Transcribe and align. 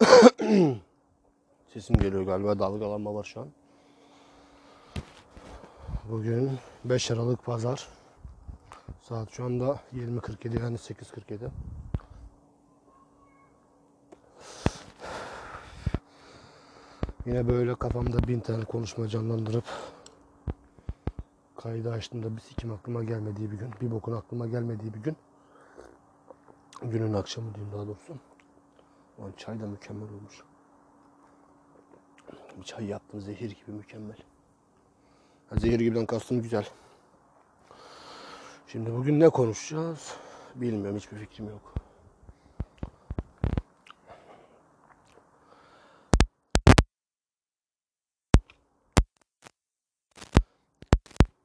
Sesim 1.72 1.96
geliyor 1.96 2.22
galiba 2.22 2.58
dalgalanma 2.58 3.14
var 3.14 3.24
şu 3.24 3.40
an. 3.40 3.48
Bugün 6.10 6.50
5 6.84 7.10
Aralık 7.10 7.44
Pazar. 7.44 7.88
Saat 9.00 9.30
şu 9.30 9.44
anda 9.44 9.80
20.47 9.94 10.62
yani 10.62 10.76
8.47. 10.76 11.48
Yine 17.26 17.48
böyle 17.48 17.74
kafamda 17.74 18.28
bin 18.28 18.40
tane 18.40 18.64
konuşma 18.64 19.08
canlandırıp 19.08 19.64
kaydı 21.56 21.92
açtığımda 21.92 22.36
bir 22.36 22.40
sikim 22.40 22.72
aklıma 22.72 23.04
gelmediği 23.04 23.50
bir 23.50 23.58
gün, 23.58 23.70
bir 23.80 23.90
bokun 23.90 24.12
aklıma 24.12 24.46
gelmediği 24.46 24.94
bir 24.94 25.00
gün. 25.00 25.16
Günün 26.82 27.14
akşamı 27.14 27.54
diyeyim 27.54 27.72
daha 27.72 27.86
doğrusu. 27.86 28.29
Lan 29.20 29.32
çay 29.36 29.60
da 29.60 29.66
mükemmel 29.66 30.08
olmuş. 30.08 30.42
Bir 32.58 32.62
çay 32.64 32.84
yaptım 32.84 33.20
zehir 33.20 33.50
gibi 33.50 33.70
mükemmel. 33.70 34.16
Zehir 35.52 35.80
gibiden 35.80 36.06
kastım 36.06 36.42
güzel. 36.42 36.68
Şimdi 38.66 38.92
bugün 38.92 39.20
ne 39.20 39.28
konuşacağız? 39.28 40.16
Bilmiyorum 40.54 40.96
hiçbir 40.96 41.16
fikrim 41.16 41.48
yok. 41.48 41.74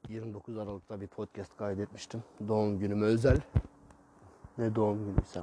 ...29 0.10 0.62
Aralık'ta 0.62 1.02
bir 1.02 1.08
podcast 1.08 1.58
kaydetmiştim. 1.58 2.24
Doğum 2.48 2.80
günüme 2.80 3.06
özel. 3.06 3.42
Ne 4.58 4.76
doğum 4.76 5.06
günüyse. 5.06 5.42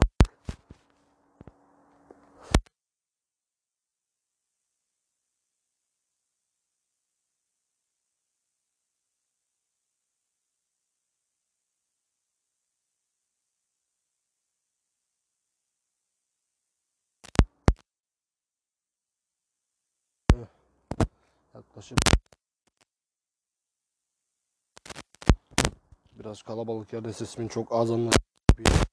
Yaklaşık 21.83 21.99
biraz 26.13 26.43
kalabalık 26.43 26.93
yerde 26.93 27.13
sesimin 27.13 27.49
çok 27.49 27.73
az 27.73 27.91
anlaşılıyor. 27.91 28.91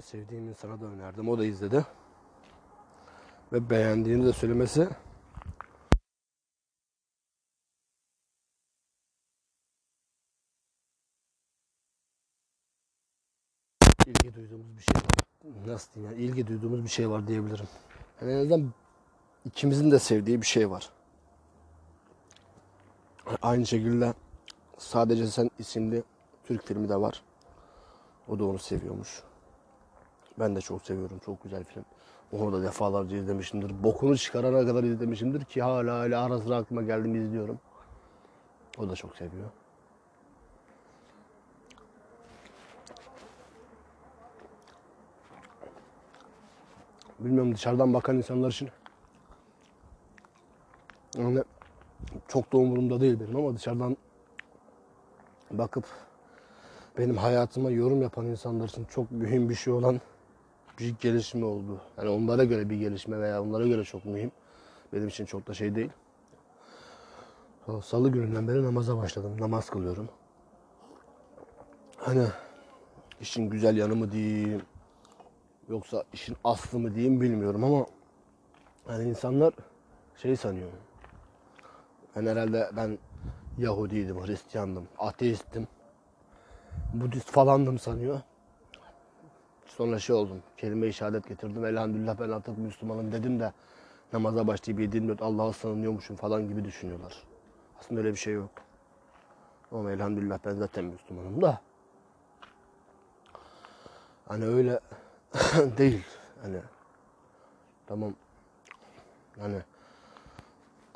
Videoyu 0.00 0.02
sevdiğim 0.02 0.48
insana 0.48 0.80
da 0.80 0.86
önerdim. 0.86 1.28
O 1.28 1.38
da 1.38 1.44
izledi. 1.44 1.86
Ve 3.52 3.70
beğendiğini 3.70 4.26
de 4.26 4.32
söylemesi 4.32 4.88
ilgi 14.06 14.34
duyduğumuz 14.34 14.76
bir 14.76 14.82
şey 14.82 14.96
var. 14.96 15.66
Nasıl 15.66 15.94
diyeyim 15.94 16.12
yani 16.12 16.22
ilgi 16.22 16.46
duyduğumuz 16.46 16.84
bir 16.84 16.88
şey 16.88 17.10
var 17.10 17.26
diyebilirim. 17.26 17.68
Yani 18.20 18.32
en 18.32 18.36
azından 18.36 18.72
ikimizin 19.44 19.90
de 19.90 19.98
sevdiği 19.98 20.40
bir 20.40 20.46
şey 20.46 20.70
var. 20.70 20.90
Aynı 23.42 23.66
şekilde 23.66 24.14
Sadece 24.78 25.26
Sen 25.26 25.50
isimli 25.58 26.02
Türk 26.44 26.66
filmi 26.66 26.88
de 26.88 26.96
var. 26.96 27.22
O 28.28 28.38
da 28.38 28.44
onu 28.44 28.58
seviyormuş. 28.58 29.29
Ben 30.38 30.56
de 30.56 30.60
çok 30.60 30.82
seviyorum. 30.82 31.20
Çok 31.24 31.42
güzel 31.42 31.64
film. 31.64 31.84
Onu 32.32 32.52
da 32.52 32.62
defalarca 32.62 33.16
izlemişimdir. 33.16 33.82
Bokunu 33.82 34.18
çıkarana 34.18 34.66
kadar 34.66 34.84
izlemişimdir 34.84 35.44
ki 35.44 35.62
hala 35.62 35.98
hala 35.98 36.24
ara 36.24 36.38
sıra 36.38 36.56
aklıma 36.56 36.82
geldiğinde 36.82 37.18
izliyorum. 37.18 37.58
O 38.78 38.88
da 38.88 38.94
çok 38.94 39.16
seviyor. 39.16 39.50
Bilmiyorum 47.18 47.54
dışarıdan 47.54 47.94
bakan 47.94 48.16
insanlar 48.16 48.50
için 48.50 48.68
yani 51.18 51.42
çok 52.28 52.52
da 52.52 52.56
umurumda 52.58 53.00
değil 53.00 53.20
benim 53.20 53.36
ama 53.36 53.56
dışarıdan 53.56 53.96
bakıp 55.50 55.84
benim 56.98 57.16
hayatıma 57.16 57.70
yorum 57.70 58.02
yapan 58.02 58.26
insanlar 58.26 58.68
için 58.68 58.84
çok 58.84 59.10
mühim 59.10 59.48
bir 59.48 59.54
şey 59.54 59.72
olan 59.72 60.00
bir 60.80 60.94
gelişme 61.00 61.44
oldu. 61.44 61.80
Yani 61.98 62.08
onlara 62.08 62.44
göre 62.44 62.70
bir 62.70 62.76
gelişme 62.76 63.20
veya 63.20 63.42
onlara 63.42 63.66
göre 63.66 63.84
çok 63.84 64.04
mühim. 64.04 64.32
Benim 64.92 65.08
için 65.08 65.24
çok 65.24 65.46
da 65.46 65.54
şey 65.54 65.74
değil. 65.74 65.90
Salı 67.84 68.08
gününden 68.08 68.48
beri 68.48 68.64
namaza 68.64 68.96
başladım. 68.96 69.36
Namaz 69.40 69.70
kılıyorum. 69.70 70.08
Hani 71.96 72.26
işin 73.20 73.50
güzel 73.50 73.76
yanı 73.76 73.96
mı 73.96 74.12
diyeyim 74.12 74.62
yoksa 75.68 76.04
işin 76.12 76.36
aslı 76.44 76.78
mı 76.78 76.94
diyeyim 76.94 77.20
bilmiyorum 77.20 77.64
ama 77.64 77.86
hani 78.86 79.08
insanlar 79.08 79.54
şey 80.16 80.36
sanıyor. 80.36 80.70
Ben 82.16 82.26
herhalde 82.26 82.70
ben 82.76 82.98
Yahudiydim, 83.58 84.26
Hristiyandım, 84.26 84.88
ateistim, 84.98 85.68
Budist 86.94 87.30
falandım 87.30 87.78
sanıyor. 87.78 88.20
Sonra 89.80 89.98
şey 89.98 90.16
oldum, 90.16 90.42
kelime-i 90.56 90.92
şehadet 90.92 91.28
getirdim. 91.28 91.64
Elhamdülillah 91.64 92.20
ben 92.20 92.30
artık 92.30 92.58
Müslümanım 92.58 93.12
dedim 93.12 93.40
de 93.40 93.52
namaza 94.12 94.46
başlayıp 94.46 94.80
7 94.80 95.16
Allah'a 95.20 95.52
sığınıyormuşum 95.52 96.16
falan 96.16 96.48
gibi 96.48 96.64
düşünüyorlar. 96.64 97.22
Aslında 97.80 98.00
öyle 98.00 98.10
bir 98.10 98.16
şey 98.18 98.34
yok. 98.34 98.50
Ama 99.72 99.92
elhamdülillah 99.92 100.38
ben 100.44 100.54
zaten 100.54 100.84
Müslümanım 100.84 101.42
da. 101.42 101.60
Hani 104.28 104.44
öyle 104.44 104.80
değil. 105.78 106.04
Hani 106.42 106.58
tamam. 107.86 108.14
Hani 109.38 109.58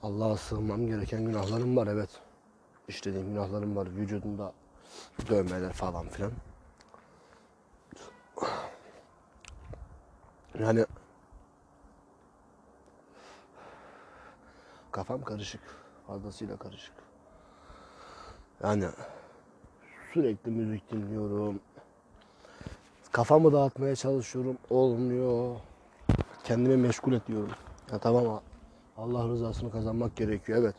Allah'a 0.02 0.36
sığınmam 0.36 0.86
gereken 0.86 1.24
günahlarım 1.24 1.76
var 1.76 1.86
evet. 1.86 2.10
İşlediğim 2.88 3.28
günahlarım 3.28 3.76
var. 3.76 3.86
Vücudumda 3.96 4.52
dövmeler 5.28 5.72
falan 5.72 6.08
filan. 6.08 6.32
Yani 10.60 10.86
kafam 14.92 15.22
karışık. 15.22 15.60
Fazlasıyla 16.06 16.56
karışık. 16.56 16.94
Yani 18.62 18.84
sürekli 20.12 20.50
müzik 20.50 20.90
dinliyorum. 20.90 21.60
Kafamı 23.12 23.52
dağıtmaya 23.52 23.96
çalışıyorum. 23.96 24.58
Olmuyor. 24.70 25.56
Kendimi 26.44 26.76
meşgul 26.76 27.12
ediyorum. 27.12 27.50
Ya 27.92 27.98
tamam 27.98 28.42
Allah 28.96 29.28
rızasını 29.28 29.70
kazanmak 29.70 30.16
gerekiyor. 30.16 30.58
Evet. 30.58 30.74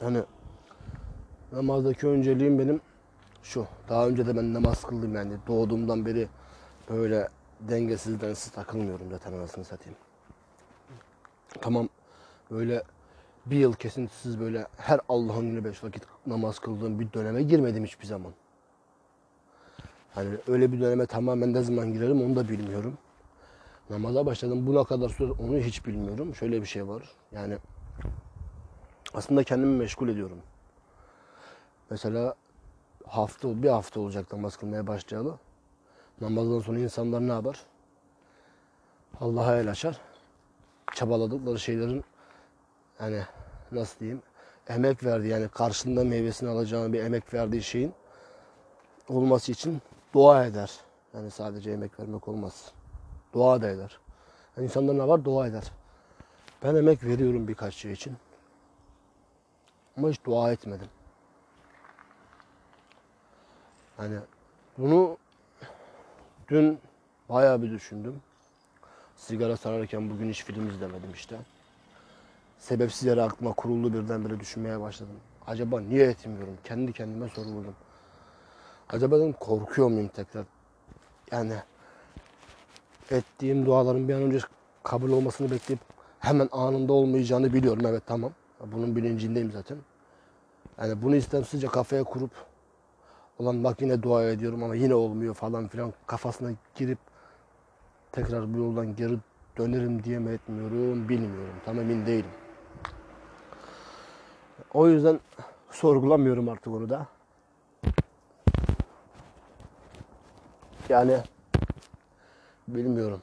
Hani 0.00 0.22
namazdaki 1.52 2.06
önceliğim 2.06 2.58
benim 2.58 2.80
şu. 3.42 3.66
Daha 3.88 4.08
önce 4.08 4.26
de 4.26 4.36
ben 4.36 4.54
namaz 4.54 4.84
kıldım 4.84 5.14
yani. 5.14 5.32
Doğduğumdan 5.46 6.06
beri 6.06 6.28
böyle 6.88 7.28
dengesiz 7.60 8.20
densiz 8.20 8.52
takılmıyorum 8.52 9.10
zaten 9.10 9.32
anasını 9.32 9.64
satayım. 9.64 9.98
Tamam 11.60 11.88
böyle 12.50 12.82
bir 13.46 13.56
yıl 13.56 13.72
kesintisiz 13.72 14.40
böyle 14.40 14.66
her 14.76 15.00
Allah'ın 15.08 15.50
günü 15.50 15.64
beş 15.64 15.84
vakit 15.84 16.02
namaz 16.26 16.58
kıldığım 16.58 17.00
bir 17.00 17.12
döneme 17.12 17.42
girmedim 17.42 17.84
hiçbir 17.84 18.06
zaman. 18.06 18.32
Hani 20.14 20.28
öyle 20.48 20.72
bir 20.72 20.80
döneme 20.80 21.06
tamamen 21.06 21.52
ne 21.52 21.62
zaman 21.62 21.92
girerim 21.92 22.22
onu 22.22 22.36
da 22.36 22.48
bilmiyorum. 22.48 22.98
Namaza 23.90 24.26
başladım. 24.26 24.66
Buna 24.66 24.84
kadar 24.84 25.08
süre 25.08 25.32
onu 25.32 25.58
hiç 25.58 25.86
bilmiyorum. 25.86 26.34
Şöyle 26.34 26.60
bir 26.60 26.66
şey 26.66 26.88
var. 26.88 27.02
Yani 27.32 27.58
aslında 29.14 29.44
kendimi 29.44 29.76
meşgul 29.76 30.08
ediyorum. 30.08 30.38
Mesela 31.90 32.34
hafta 33.06 33.62
bir 33.62 33.68
hafta 33.68 34.00
olacak 34.00 34.32
namaz 34.32 34.56
kılmaya 34.56 34.86
başlayalı. 34.86 35.38
Namazdan 36.20 36.60
sonra 36.60 36.78
insanlar 36.78 37.20
ne 37.20 37.32
yapar? 37.32 37.66
Allah'a 39.20 39.56
el 39.56 39.70
açar. 39.70 40.00
Çabaladıkları 40.94 41.58
şeylerin 41.58 42.04
yani 43.00 43.22
nasıl 43.72 44.00
diyeyim 44.00 44.22
emek 44.68 45.04
verdiği 45.04 45.28
yani 45.28 45.48
karşında 45.48 46.04
meyvesini 46.04 46.48
alacağını 46.48 46.92
bir 46.92 47.04
emek 47.04 47.34
verdiği 47.34 47.62
şeyin 47.62 47.94
olması 49.08 49.52
için 49.52 49.82
dua 50.14 50.46
eder. 50.46 50.80
Yani 51.14 51.30
sadece 51.30 51.70
emek 51.70 52.00
vermek 52.00 52.28
olmaz. 52.28 52.72
Dua 53.32 53.62
da 53.62 53.68
eder. 53.68 53.98
Yani 54.56 54.64
insanlar 54.64 54.98
ne 54.98 55.08
var? 55.08 55.24
Dua 55.24 55.46
eder. 55.46 55.72
Ben 56.62 56.74
emek 56.74 57.04
veriyorum 57.04 57.48
birkaç 57.48 57.74
şey 57.74 57.92
için. 57.92 58.16
Ama 59.96 60.08
hiç 60.08 60.24
dua 60.24 60.52
etmedim. 60.52 60.88
Hani 63.96 64.18
bunu 64.78 65.18
dün 66.48 66.78
bayağı 67.28 67.62
bir 67.62 67.70
düşündüm. 67.70 68.22
Sigara 69.16 69.56
sararken 69.56 70.10
bugün 70.10 70.30
hiç 70.30 70.44
film 70.44 70.68
izlemedim 70.68 71.12
işte. 71.14 71.36
Sebepsiz 72.58 73.04
yere 73.04 73.22
aklıma 73.22 73.52
kuruldu 73.52 73.94
birdenbire 73.94 74.40
düşünmeye 74.40 74.80
başladım. 74.80 75.16
Acaba 75.46 75.80
niye 75.80 76.06
etmiyorum? 76.06 76.58
Kendi 76.64 76.92
kendime 76.92 77.28
sorguladım. 77.28 77.74
Acaba 78.88 79.18
dedim 79.18 79.32
korkuyor 79.32 79.88
muyum 79.88 80.08
tekrar? 80.08 80.44
Yani 81.32 81.54
ettiğim 83.10 83.66
duaların 83.66 84.08
bir 84.08 84.14
an 84.14 84.22
önce 84.22 84.38
kabul 84.82 85.10
olmasını 85.10 85.50
bekleyip 85.50 85.80
hemen 86.20 86.48
anında 86.52 86.92
olmayacağını 86.92 87.52
biliyorum. 87.52 87.86
Evet 87.86 88.02
tamam. 88.06 88.32
Bunun 88.72 88.96
bilincindeyim 88.96 89.52
zaten. 89.52 89.78
Yani 90.78 91.02
bunu 91.02 91.16
istemsizce 91.16 91.66
kafaya 91.66 92.04
kurup 92.04 92.30
olan 93.38 93.64
bak 93.64 93.82
yine 93.82 94.02
dua 94.02 94.24
ediyorum 94.24 94.62
ama 94.62 94.74
yine 94.74 94.94
olmuyor 94.94 95.34
falan 95.34 95.68
filan 95.68 95.92
kafasına 96.06 96.50
girip 96.74 96.98
tekrar 98.12 98.54
bu 98.54 98.58
yoldan 98.58 98.96
geri 98.96 99.18
dönerim 99.58 100.04
diye 100.04 100.18
mi 100.18 100.30
etmiyorum 100.30 101.08
bilmiyorum. 101.08 101.54
Tam 101.64 101.80
emin 101.80 102.06
değilim. 102.06 102.30
O 104.74 104.88
yüzden 104.88 105.20
sorgulamıyorum 105.70 106.48
artık 106.48 106.68
onu 106.68 106.88
da. 106.88 107.06
Yani 110.88 111.22
bilmiyorum. 112.68 113.22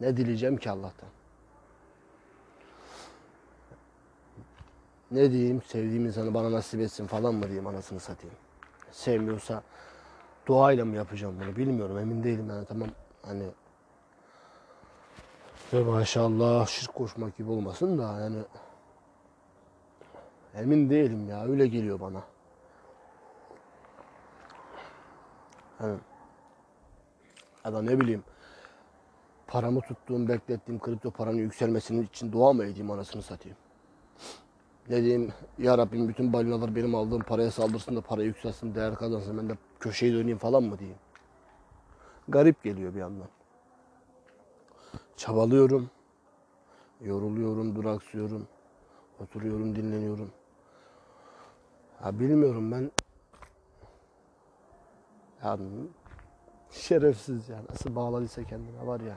Ne 0.00 0.16
dileyeceğim 0.16 0.56
ki 0.56 0.70
Allah'tan? 0.70 1.08
Ne 5.10 5.32
diyeyim? 5.32 5.62
Sevdiğim 5.62 6.06
insanı 6.06 6.34
bana 6.34 6.52
nasip 6.52 6.80
etsin 6.80 7.06
falan 7.06 7.34
mı 7.34 7.42
diyeyim 7.42 7.66
anasını 7.66 8.00
satayım. 8.00 8.36
Sevmiyorsa 8.94 9.62
duayla 10.46 10.84
mı 10.84 10.96
yapacağım 10.96 11.40
bunu 11.40 11.56
bilmiyorum. 11.56 11.98
Emin 11.98 12.24
değilim 12.24 12.48
yani 12.48 12.66
tamam 12.66 12.88
hani 13.22 13.44
ve 15.72 15.82
maşallah 15.82 16.66
şirk 16.66 16.94
koşmak 16.94 17.36
gibi 17.36 17.50
olmasın 17.50 17.98
da 17.98 18.20
yani 18.20 18.38
emin 20.54 20.90
değilim 20.90 21.28
ya 21.28 21.44
öyle 21.44 21.66
geliyor 21.66 22.00
bana. 22.00 22.22
Hani 25.78 25.98
ya 27.64 27.72
da 27.72 27.82
ne 27.82 28.00
bileyim 28.00 28.24
paramı 29.46 29.80
tuttuğum, 29.80 30.28
beklettiğim 30.28 30.80
kripto 30.80 31.10
paranın 31.10 31.38
yükselmesinin 31.38 32.02
için 32.02 32.32
dua 32.32 32.52
mı 32.52 32.64
edeyim 32.64 32.90
anasını 32.90 33.22
satayım. 33.22 33.56
Ne 34.88 35.02
diyeyim 35.02 35.32
ya 35.58 35.78
Rabbim 35.78 36.08
bütün 36.08 36.32
balinalar 36.32 36.76
benim 36.76 36.94
aldığım 36.94 37.22
paraya 37.22 37.50
saldırsın 37.50 37.96
da 37.96 38.00
para 38.00 38.22
yükselsin, 38.22 38.74
değer 38.74 38.94
kazansın 38.94 39.38
ben 39.38 39.48
de 39.48 39.58
köşeyi 39.80 40.12
döneyim 40.12 40.38
falan 40.38 40.62
mı 40.62 40.78
diyeyim. 40.78 40.98
garip 42.28 42.62
geliyor 42.62 42.94
bir 42.94 43.00
yandan. 43.00 43.28
Çabalıyorum. 45.16 45.90
Yoruluyorum, 47.00 47.76
duraksıyorum. 47.76 48.48
Oturuyorum, 49.20 49.76
dinleniyorum. 49.76 50.30
Ya 52.04 52.18
bilmiyorum 52.20 52.72
ben 52.72 52.90
ya 55.44 55.58
şerefsiz 56.70 57.48
ya. 57.48 57.62
Nasıl 57.70 57.96
bağladıysa 57.96 58.44
kendine 58.44 58.86
var 58.86 59.00
ya. 59.00 59.16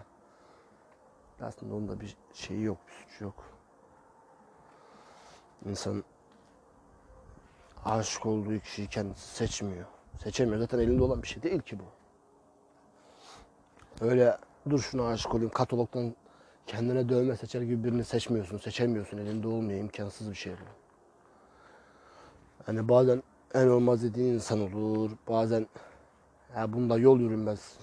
Aslında 1.42 1.76
onda 1.76 2.00
bir 2.00 2.18
şeyi 2.34 2.64
yok, 2.64 2.78
bir 2.88 2.94
suçu 2.94 3.24
yok. 3.24 3.57
İnsan 5.66 6.04
aşık 7.86 8.26
olduğu 8.26 8.60
kişiyi 8.60 8.88
kendisi 8.88 9.36
seçmiyor. 9.36 9.86
Seçemiyor. 10.24 10.60
Zaten 10.60 10.80
elinde 10.80 11.04
olan 11.04 11.24
bir 11.24 11.28
şey 11.28 11.44
değil 11.44 11.60
ki 11.62 11.78
bu. 11.80 11.84
Öyle 14.06 14.38
dur 14.70 14.80
şuna 14.80 15.08
aşık 15.08 15.36
olayım 15.36 15.52
katalogdan 15.52 16.16
kendine 16.68 17.10
dövme 17.10 17.38
seçer 17.38 17.62
gibi 17.62 17.84
birini 17.84 18.04
seçmiyorsun, 18.04 18.58
seçemiyorsun. 18.58 19.18
Elinde 19.18 19.48
olmuyor. 19.48 19.80
imkansız 19.80 20.30
bir 20.30 20.36
şey 20.36 20.54
bu. 20.54 20.66
Hani 22.66 22.90
bazen 22.90 23.24
en 23.54 23.68
olmaz 23.68 24.04
dediğin 24.04 24.34
insan 24.34 24.62
olur. 24.62 25.12
Bazen 25.28 25.68
ya 26.56 26.74
bunda 26.74 26.98
yol 26.98 27.20
yürünmez. 27.20 27.78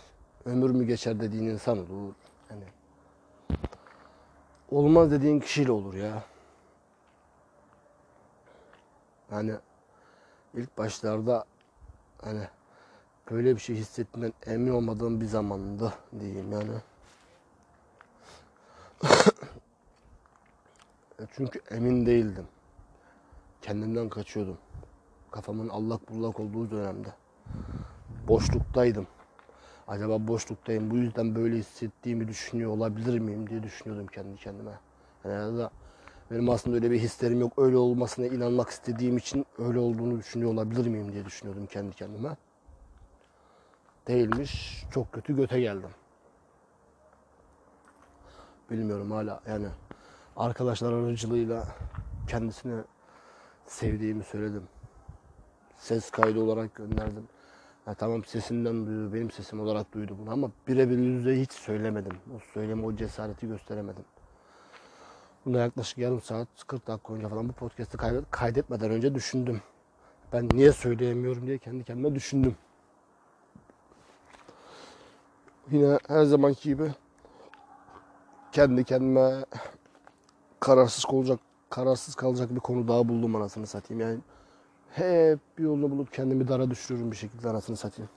Ömür 0.44 0.70
mü 0.70 0.84
geçer 0.84 1.20
dediğin 1.20 1.44
insan 1.44 1.78
olur. 1.78 2.14
Hani 2.48 2.64
olmaz 4.70 5.10
dediğin 5.10 5.40
kişiyle 5.40 5.72
olur 5.72 5.94
ya. 5.94 6.22
Hani 9.34 9.54
ilk 10.54 10.78
başlarda 10.78 11.44
hani 12.22 12.48
böyle 13.30 13.54
bir 13.54 13.60
şey 13.60 13.76
hissettiğinden 13.76 14.32
emin 14.46 14.72
olmadığım 14.72 15.20
bir 15.20 15.26
zamandı 15.26 15.94
diyeyim 16.20 16.52
yani. 16.52 16.70
Çünkü 21.36 21.60
emin 21.70 22.06
değildim. 22.06 22.46
Kendimden 23.62 24.08
kaçıyordum. 24.08 24.58
Kafamın 25.30 25.68
allak 25.68 26.10
bullak 26.10 26.40
olduğu 26.40 26.70
dönemde. 26.70 27.08
Boşluktaydım. 28.28 29.06
Acaba 29.88 30.28
boşluktayım. 30.28 30.90
Bu 30.90 30.96
yüzden 30.96 31.34
böyle 31.34 31.56
hissettiğimi 31.56 32.28
düşünüyor 32.28 32.70
olabilir 32.70 33.18
miyim 33.18 33.50
diye 33.50 33.62
düşünüyordum 33.62 34.06
kendi 34.06 34.36
kendime. 34.36 34.78
Yani 35.24 35.60
ya 35.60 35.70
benim 36.30 36.50
aslında 36.50 36.76
öyle 36.76 36.90
bir 36.90 37.00
hislerim 37.00 37.40
yok. 37.40 37.52
Öyle 37.56 37.76
olmasına 37.76 38.26
inanmak 38.26 38.68
istediğim 38.68 39.16
için 39.16 39.46
öyle 39.58 39.78
olduğunu 39.78 40.18
düşünüyor 40.18 40.52
olabilir 40.52 40.86
miyim 40.86 41.12
diye 41.12 41.24
düşünüyordum 41.24 41.66
kendi 41.66 41.96
kendime. 41.96 42.36
Değilmiş. 44.06 44.84
Çok 44.94 45.12
kötü 45.12 45.36
göte 45.36 45.60
geldim. 45.60 45.90
Bilmiyorum 48.70 49.10
hala 49.10 49.40
yani 49.48 49.66
arkadaşlar 50.36 50.92
aracılığıyla 50.92 51.66
kendisine 52.28 52.80
sevdiğimi 53.66 54.24
söyledim. 54.24 54.62
Ses 55.78 56.10
kaydı 56.10 56.40
olarak 56.40 56.74
gönderdim. 56.74 57.28
Ha, 57.84 57.94
tamam 57.94 58.24
sesinden 58.24 58.86
duydu, 58.86 59.14
benim 59.14 59.30
sesim 59.30 59.60
olarak 59.60 59.92
duydu 59.92 60.16
bunu 60.18 60.32
ama 60.32 60.50
birebir 60.68 60.98
yüzde 60.98 61.40
hiç 61.40 61.52
söylemedim. 61.52 62.16
O 62.36 62.38
söyleme, 62.54 62.86
o 62.86 62.96
cesareti 62.96 63.48
gösteremedim. 63.48 64.04
Bunda 65.46 65.58
yaklaşık 65.58 65.98
yarım 65.98 66.20
saat, 66.20 66.48
40 66.66 66.86
dakika 66.86 67.14
önce 67.14 67.28
falan 67.28 67.48
bu 67.48 67.52
podcast'ı 67.52 67.98
kaydetmeden 68.30 68.90
önce 68.90 69.14
düşündüm. 69.14 69.62
Ben 70.32 70.48
niye 70.52 70.72
söyleyemiyorum 70.72 71.46
diye 71.46 71.58
kendi 71.58 71.84
kendime 71.84 72.14
düşündüm. 72.14 72.56
Yine 75.70 75.98
her 76.08 76.24
zamanki 76.24 76.62
gibi 76.62 76.92
kendi 78.52 78.84
kendime 78.84 79.44
kararsız 80.60 81.06
olacak, 81.06 81.40
kararsız 81.70 82.14
kalacak 82.14 82.54
bir 82.54 82.60
konu 82.60 82.88
daha 82.88 83.08
buldum 83.08 83.36
anasını 83.36 83.66
satayım. 83.66 84.00
Yani 84.00 84.18
hep 84.90 85.38
bir 85.58 85.64
yolunu 85.64 85.90
bulup 85.90 86.12
kendimi 86.12 86.48
dara 86.48 86.70
düşürüyorum 86.70 87.12
bir 87.12 87.16
şekilde 87.16 87.48
anasını 87.48 87.76
satayım. 87.76 88.10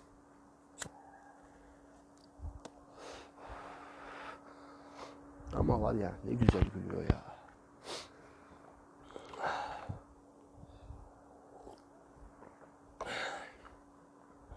Ama 5.53 5.76
var 5.87 5.93
ya 5.93 6.11
ne 6.23 6.33
güzel 6.33 6.63
gülüyor 6.63 7.09
ya. 7.09 7.21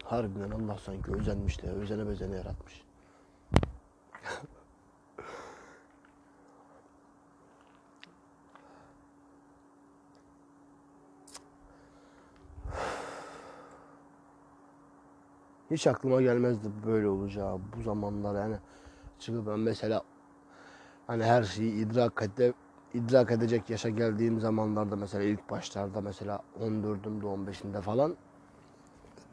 Harbiden 0.03 0.51
Allah 0.51 0.77
sanki 0.77 1.11
özenmiş 1.11 1.61
de 1.61 1.67
özene 1.67 2.09
bezene 2.09 2.35
yaratmış. 2.35 2.83
Hiç 15.71 15.87
aklıma 15.87 16.21
gelmezdi 16.21 16.67
böyle 16.85 17.07
olacağı 17.07 17.59
bu 17.77 17.81
zamanlar 17.81 18.35
yani. 18.41 18.57
Çünkü 19.19 19.47
ben 19.47 19.59
mesela 19.59 20.03
hani 21.11 21.23
her 21.23 21.43
şeyi 21.43 21.85
idrak 21.85 22.21
ede, 22.21 22.53
idrak 22.93 23.31
edecek 23.31 23.69
yaşa 23.69 23.89
geldiğim 23.89 24.39
zamanlarda 24.39 24.95
mesela 24.95 25.23
ilk 25.23 25.49
başlarda 25.49 26.01
mesela 26.01 26.39
14'ümde 26.59 27.23
15'inde 27.23 27.81
falan 27.81 28.15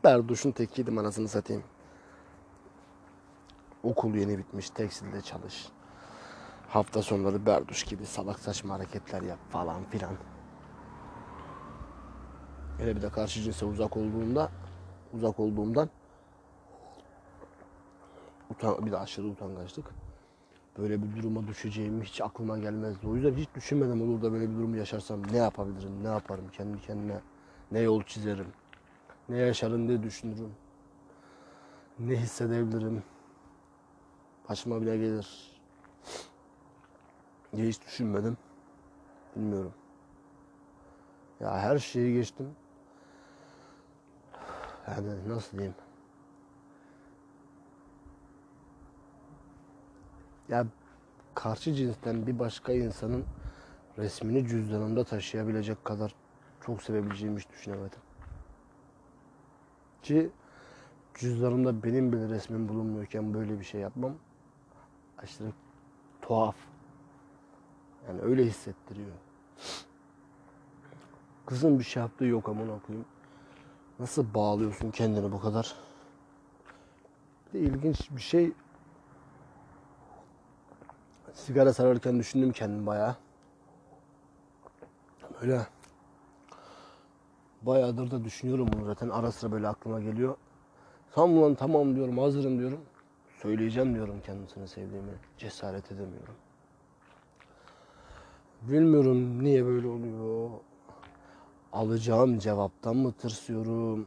berduşun 0.04 0.50
tekiydim 0.50 0.99
anasını 0.99 1.28
satayım. 1.28 1.62
Okul 3.82 4.14
yeni 4.14 4.38
bitmiş 4.38 4.70
tekstilde 4.70 5.20
çalış. 5.20 5.68
Hafta 6.68 7.02
sonları 7.02 7.47
berduş 7.47 7.85
gibi 7.85 8.06
salak 8.06 8.38
saçma 8.38 8.75
hareketler 8.75 9.23
yap 9.23 9.38
falan 9.50 9.85
filan. 9.85 10.14
Hele 12.78 12.97
bir 12.97 13.02
de 13.02 13.08
karşı 13.08 13.42
cinse 13.42 13.64
uzak 13.64 13.97
olduğunda 13.97 14.50
uzak 15.12 15.40
olduğumdan 15.40 15.90
utan, 18.50 18.87
bir 18.87 18.92
de 18.92 18.99
aşırı 18.99 19.26
utangaçlık. 19.26 20.08
Böyle 20.78 21.02
bir 21.02 21.16
duruma 21.16 21.47
düşeceğimi 21.47 22.04
hiç 22.04 22.20
aklıma 22.20 22.58
gelmezdi. 22.58 23.06
O 23.06 23.16
yüzden 23.16 23.35
hiç 23.35 23.49
düşünmedim 23.54 24.02
olur 24.02 24.23
da 24.23 24.32
böyle 24.32 24.50
bir 24.50 24.54
durumu 24.56 24.76
yaşarsam 24.76 25.32
ne 25.32 25.37
yapabilirim, 25.37 26.04
ne 26.04 26.08
yaparım, 26.08 26.49
kendi 26.49 26.80
kendime 26.80 27.20
ne 27.70 27.80
yol 27.80 28.02
çizerim, 28.02 28.47
ne 29.28 29.37
yaşarım 29.37 29.88
diye 29.88 30.02
düşünürüm. 30.02 30.52
Ne 31.99 32.16
hissedebilirim, 32.16 33.02
başıma 34.49 34.82
bile 34.82 34.97
gelir 34.97 35.50
diye 37.56 37.68
hiç 37.68 37.82
düşünmedim. 37.82 38.37
Bilmiyorum. 39.37 39.75
Ya 41.40 41.58
her 41.58 41.78
şeyi 41.78 42.14
geçtim. 42.14 42.56
Yani 44.88 45.28
nasıl 45.28 45.52
diyeyim? 45.52 45.75
Ya 50.49 50.67
karşı 51.35 51.75
cinsten 51.75 52.26
bir 52.26 52.38
başka 52.38 52.73
insanın 52.73 53.25
resmini 53.99 54.49
cüzdanımda 54.49 55.05
taşıyabilecek 55.05 55.85
kadar 55.85 56.14
çok 56.67 56.83
sevebileceğimi 56.83 57.40
hiç 57.40 57.49
düşünemedim. 57.50 58.00
Ki 60.02 60.31
cüzdanımda 61.14 61.83
benim 61.83 62.12
bile 62.12 62.28
resmim 62.28 62.69
bulunmuyorken 62.69 63.35
böyle 63.35 63.59
bir 63.59 63.64
şey 63.64 63.81
yapmam 63.81 64.14
aşırı 65.19 65.52
tuhaf. 66.23 66.57
Yani 68.09 68.21
öyle 68.21 68.47
hissettiriyor. 68.47 69.12
Kızın 71.47 71.78
bir 71.78 71.85
şey 71.85 72.02
yaptığı 72.02 72.25
yok 72.25 72.49
amına 72.49 72.78
koyayım. 72.87 73.07
Nasıl 73.99 74.35
bağlıyorsun 74.35 74.90
kendini 74.90 75.33
bu 75.33 75.40
kadar? 75.40 75.76
Bir 77.47 77.61
de 77.61 77.64
ilginç 77.64 78.11
bir 78.11 78.21
şey 78.21 78.52
sigara 81.38 81.73
sararken 81.73 82.18
düşündüm 82.18 82.52
kendim 82.52 82.87
bayağı. 82.87 83.16
Böyle 85.40 85.66
bayağıdır 87.62 88.11
da 88.11 88.25
düşünüyorum 88.25 88.68
bunu 88.73 88.85
zaten 88.85 89.09
ara 89.09 89.33
sıra 89.33 89.52
böyle 89.52 89.68
aklıma 89.68 90.00
geliyor. 90.00 90.37
Tamam 91.12 91.42
lan 91.42 91.54
tamam 91.54 91.95
diyorum 91.95 92.18
hazırım 92.18 92.59
diyorum. 92.59 92.80
Söyleyeceğim 93.42 93.94
diyorum 93.94 94.20
kendisini 94.27 94.68
sevdiğimi. 94.68 95.12
Cesaret 95.38 95.92
edemiyorum. 95.92 96.35
Bilmiyorum 98.62 99.44
niye 99.44 99.66
böyle 99.66 99.87
oluyor. 99.87 100.51
Alacağım 101.72 102.38
cevaptan 102.38 102.96
mı 102.96 103.12
tırsıyorum? 103.12 104.07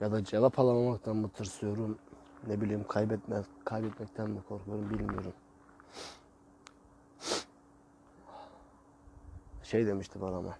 Ya 0.00 0.12
da 0.12 0.24
cevap 0.24 0.58
alamamaktan 0.58 1.16
mı 1.16 1.28
tırsıyorum? 1.28 1.98
Ne 2.46 2.60
bileyim 2.60 2.84
kaybetme, 2.88 3.42
kaybetmekten 3.64 4.30
mi 4.30 4.42
korkuyorum 4.48 4.90
bilmiyorum. 4.90 5.32
Şey 9.62 9.86
demişti 9.86 10.20
bana 10.20 10.36
ama. 10.36 10.58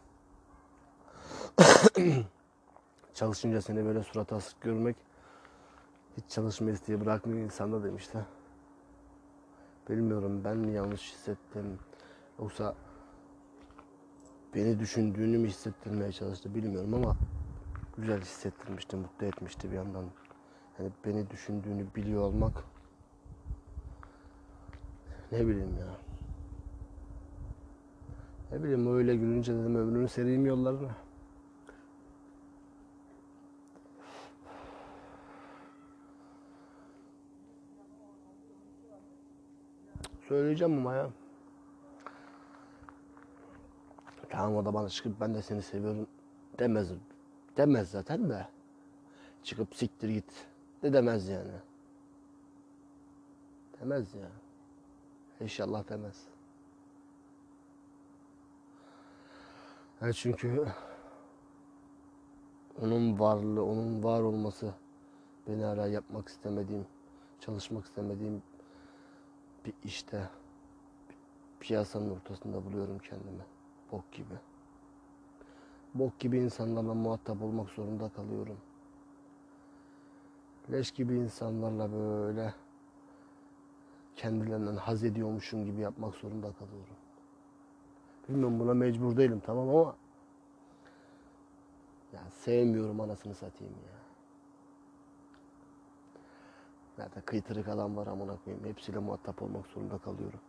Çalışınca 3.15 3.63
seni 3.63 3.85
böyle 3.85 4.03
surat 4.03 4.33
asık 4.33 4.61
görmek 4.61 4.97
Hiç 6.17 6.25
çalışma 6.29 6.71
isteği 6.71 7.01
bırakmıyor 7.01 7.45
insanda 7.45 7.85
demişti. 7.85 8.19
Bilmiyorum 9.91 10.45
ben 10.45 10.57
mi 10.57 10.73
yanlış 10.73 11.13
hissettim 11.13 11.79
yoksa 12.39 12.75
beni 14.55 14.81
düşündüğünü 14.81 15.39
mü 15.39 15.49
hissettirmeye 15.49 16.13
çalıştı 16.13 16.55
bilmiyorum 16.55 16.95
ama 16.95 17.17
güzel 17.99 18.21
hissettirmişti, 18.21 18.97
mutlu 18.97 19.27
etmişti 19.27 19.71
bir 19.71 19.77
yandan. 19.77 20.05
Yani 20.79 20.91
beni 21.05 21.31
düşündüğünü 21.31 21.87
biliyor 21.95 22.23
olmak 22.23 22.65
ne 25.33 25.47
bileyim 25.47 25.79
ya. 25.79 25.99
Ne 28.53 28.63
bileyim 28.63 28.97
öyle 28.97 29.17
gülünce 29.17 29.55
dedim 29.55 29.77
ömrünü 29.77 30.09
sereyim 30.09 30.47
yollarına. 30.47 30.97
Söyleyeceğim 40.29 40.79
ama 40.79 40.95
ya. 40.95 41.11
Tamam 44.29 44.57
o 44.57 44.65
da 44.65 44.75
bana 44.75 44.89
çıkıp 44.89 45.21
ben 45.21 45.35
de 45.35 45.43
seni 45.43 45.63
seviyorum 45.63 46.07
demez. 46.59 46.89
Demez 47.57 47.91
zaten 47.91 48.31
de. 48.31 48.47
Çıkıp 49.43 49.75
siktir 49.75 50.09
git 50.09 50.47
de 50.87 50.93
demez 50.93 51.29
yani. 51.29 51.53
Demez 53.81 54.15
ya. 54.15 54.29
İnşallah 55.41 55.89
demez. 55.89 56.25
Ya 60.01 60.13
çünkü 60.13 60.67
onun 62.83 63.19
varlığı, 63.19 63.65
onun 63.65 64.03
var 64.05 64.23
olması 64.23 64.75
beni 65.49 65.65
hala 65.65 65.87
yapmak 65.87 66.29
istemediğim, 66.29 66.87
çalışmak 67.41 67.85
istemediğim 67.85 68.43
bir 69.65 69.75
işte, 69.85 70.29
bir 71.11 71.17
piyasanın 71.61 72.11
ortasında 72.11 72.65
buluyorum 72.65 72.99
kendimi. 72.99 73.45
Bok 73.93 74.13
gibi. 74.13 74.35
Bok 75.95 76.19
gibi 76.19 76.39
insanlarla 76.39 76.95
muhatap 76.95 77.43
olmak 77.43 77.71
zorunda 77.71 78.09
kalıyorum. 78.09 78.57
Leş 80.73 80.91
gibi 80.91 81.15
insanlarla 81.15 81.93
böyle 81.93 82.55
kendilerinden 84.17 84.77
haz 84.77 85.05
ediyormuşum 85.05 85.65
gibi 85.65 85.81
yapmak 85.81 86.15
zorunda 86.15 86.53
kalıyorum. 86.53 86.97
Bilmiyorum 88.29 88.61
buna 88.61 88.75
mecbur 88.75 89.17
değilim 89.17 89.43
tamam 89.47 89.69
ama 89.69 89.97
ya 92.13 92.31
sevmiyorum 92.31 93.01
anasını 93.01 93.35
satayım 93.35 93.75
ya. 93.75 93.97
Nerede 96.99 97.21
kıytırık 97.21 97.69
adam 97.69 97.97
var 97.97 98.07
amına 98.07 98.37
koyayım. 98.45 98.67
Hepsiyle 98.67 98.99
muhatap 98.99 99.43
olmak 99.43 99.67
zorunda 99.67 99.99
kalıyorum. 99.99 100.41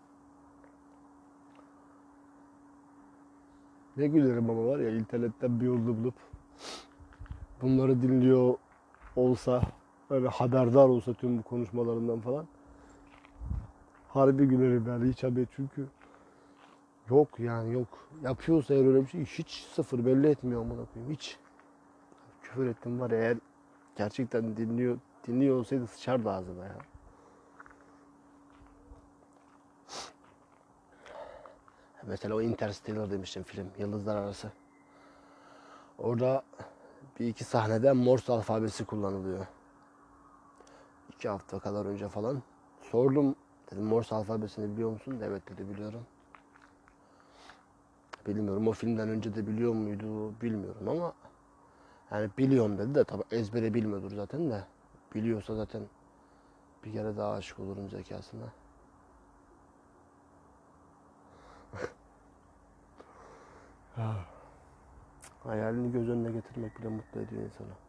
Ne 3.98 4.08
gülerim 4.08 4.50
ama 4.50 4.66
var 4.66 4.80
ya 4.80 4.90
internetten 4.90 5.60
bir 5.60 5.66
yolunu 5.66 5.98
bulup 5.98 6.16
bunları 7.62 8.02
dinliyor 8.02 8.56
olsa 9.16 9.62
böyle 10.10 10.28
haberdar 10.28 10.90
olsa 10.90 11.14
tüm 11.14 11.38
bu 11.38 11.44
konuşmalarından 11.44 12.20
falan 12.20 12.48
harbi 14.08 14.46
gülerim 14.46 14.88
yani 14.88 15.10
hiç 15.10 15.24
haber 15.24 15.46
çünkü 15.56 15.88
yok 17.10 17.40
yani 17.40 17.74
yok 17.74 17.88
yapıyorsa 18.24 18.74
eğer 18.74 18.86
öyle 18.86 19.02
bir 19.02 19.08
şey 19.08 19.26
hiç 19.26 19.52
sıfır 19.52 20.06
belli 20.06 20.28
etmiyor 20.28 20.62
amına 20.62 20.86
koyayım 20.94 21.14
hiç 21.14 21.38
küfür 22.42 22.68
ettim 22.68 23.00
var 23.00 23.12
eğer 23.12 23.38
gerçekten 23.96 24.58
dinliyor 24.58 24.98
dinliyor 25.28 25.58
olsaydı 25.58 25.88
sıçardı 25.88 26.32
ağzına 26.32 26.66
ya. 26.66 26.76
Mesela 32.08 32.36
o 32.36 32.42
Interstellar 32.42 33.12
demiştim 33.12 33.44
film 33.44 33.68
Yıldızlar 33.78 34.16
Arası. 34.16 34.52
Orada 35.98 36.44
bir 37.20 37.28
iki 37.28 37.44
sahnede 37.44 37.92
Morse 37.92 38.34
alfabesi 38.34 38.86
kullanılıyor. 38.86 39.46
İki 41.18 41.30
hafta 41.30 41.60
kadar 41.60 41.86
önce 41.86 42.10
falan. 42.10 42.42
Sordum 42.82 43.36
dedim 43.72 43.84
Morse 43.84 44.16
alfabesini 44.16 44.74
biliyor 44.74 44.90
musun? 44.90 45.22
Evet 45.24 45.50
dedi 45.50 45.70
biliyorum. 45.70 46.06
Bilmiyorum 48.28 48.68
o 48.68 48.72
filmden 48.72 49.10
önce 49.10 49.36
de 49.36 49.48
biliyor 49.48 49.74
muydu 49.74 50.42
bilmiyorum 50.42 50.90
ama 50.90 51.14
yani 52.12 52.30
biliyorum 52.38 52.78
dedi 52.78 52.96
de 52.96 53.04
tabi 53.04 53.24
ezbere 53.32 53.74
bilmiyordur 53.74 54.12
zaten 54.16 54.52
de. 54.52 54.64
Biliyorsa 55.16 55.56
zaten 55.56 55.82
bir 56.84 56.94
kere 56.94 57.18
daha 57.18 57.34
aşık 57.34 57.60
olurum 57.60 57.90
zekasına. 57.90 58.54
Hayalini 65.44 65.92
göz 65.92 66.10
önüne 66.10 66.32
getirmek 66.32 66.80
bile 66.80 66.88
mutlu 66.88 67.22
ediyor 67.22 67.42
insanı. 67.42 67.87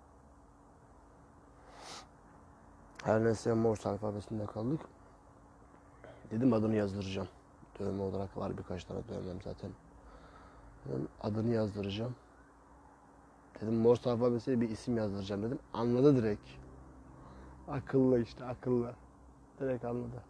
Her 3.08 3.24
neyse 3.24 3.54
Morse 3.54 3.88
alfabesinde 3.88 4.46
kaldık. 4.46 4.80
Dedim 6.30 6.52
adını 6.52 6.76
yazdıracağım. 6.76 7.28
Dövme 7.78 8.02
olarak 8.02 8.36
var 8.36 8.58
birkaç 8.58 8.84
tane 8.84 9.00
dövmem 9.08 9.42
zaten. 9.44 9.70
Dedim 10.84 11.08
adını 11.20 11.54
yazdıracağım. 11.54 12.14
Dedim 13.60 13.74
Morse 13.74 14.10
alfabesiyle 14.10 14.60
bir 14.60 14.68
isim 14.68 14.96
yazdıracağım 14.96 15.42
dedim. 15.42 15.58
Anladı 15.72 16.16
direkt. 16.16 16.48
Akıllı 17.68 18.22
işte 18.22 18.44
akıllı. 18.44 18.94
Direkt 19.60 19.84
anladı. 19.84 20.22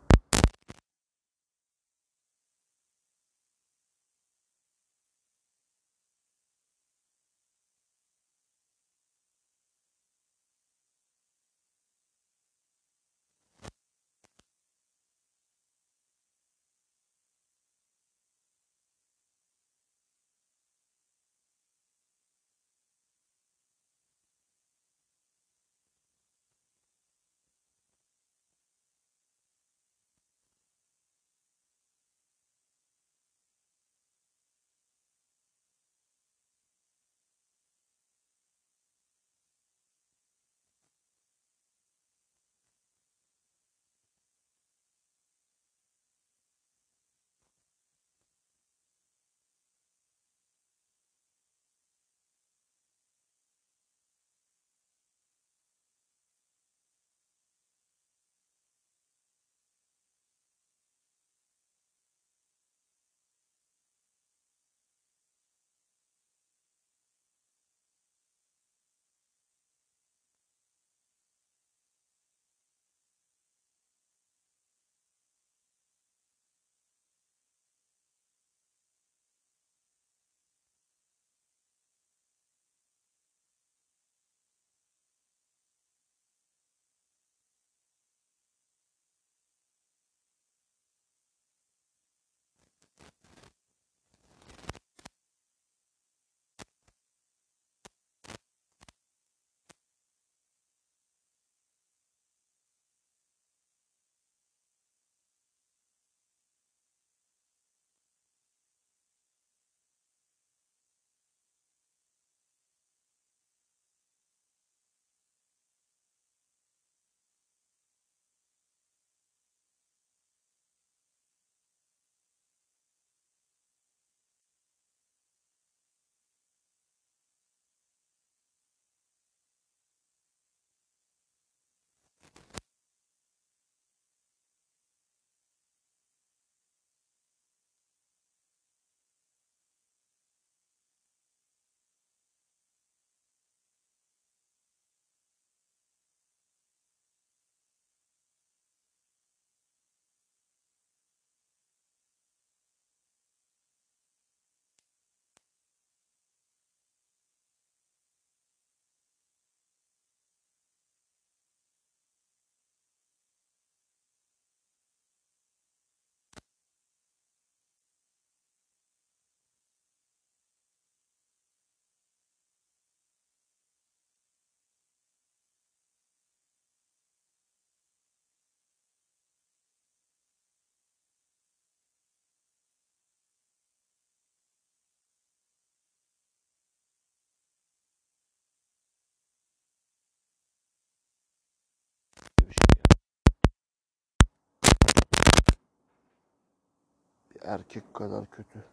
Erkek 197.48 197.94
kadar 197.94 198.30
kötü. 198.30 198.64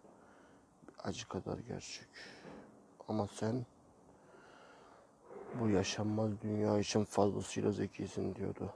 Acı 1.03 1.27
kadar 1.27 1.57
gerçek. 1.57 2.07
Ama 3.07 3.27
sen 3.27 3.65
bu 5.59 5.69
yaşanmaz 5.69 6.31
dünya 6.41 6.79
için 6.79 7.03
fazlasıyla 7.03 7.71
zekisin 7.71 8.35
diyordu. 8.35 8.73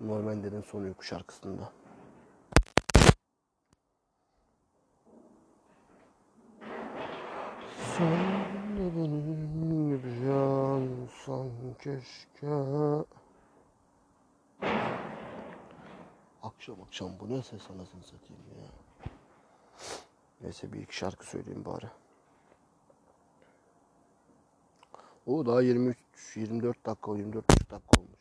Normander'in 0.00 0.62
son 0.62 0.82
uyku 0.82 1.04
şarkısında. 1.04 1.72
Sen 7.98 8.76
de 8.76 8.96
benim 8.96 9.88
gibi 9.88 10.26
yansan 10.26 11.50
keşke. 11.78 12.46
Akşam 16.42 16.82
akşam 16.82 17.10
bu 17.20 17.30
ne 17.30 17.42
ses 17.42 17.70
anasını 17.70 18.02
satayım 18.02 18.42
ya. 18.60 18.85
Neyse 20.40 20.72
bir 20.72 20.80
iki 20.80 20.96
şarkı 20.96 21.26
söyleyeyim 21.26 21.64
bari. 21.64 21.86
O 25.26 25.46
daha 25.46 25.62
23 25.62 25.96
24 26.34 26.86
dakika 26.86 27.12
24 27.12 27.48
dakika 27.70 28.00
olmuş. 28.00 28.20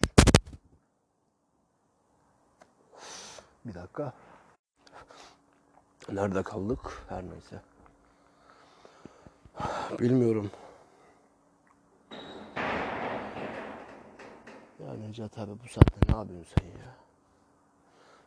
Bir 3.65 3.73
dakika. 3.73 4.13
Nerede 6.09 6.43
kaldık? 6.43 7.03
Her 7.09 7.23
neyse. 7.23 7.61
Bilmiyorum. 9.99 10.51
Ya 14.79 14.93
Necat 14.93 15.37
abi 15.37 15.51
bu 15.63 15.67
saatte 15.69 16.13
ne 16.13 16.17
yapıyorsun 16.17 16.55
sen 16.59 16.65
ya? 16.67 16.95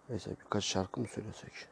Neyse 0.09 0.31
birkaç 0.31 0.65
şarkı 0.65 1.01
mı 1.01 1.07
söylesek? 1.07 1.69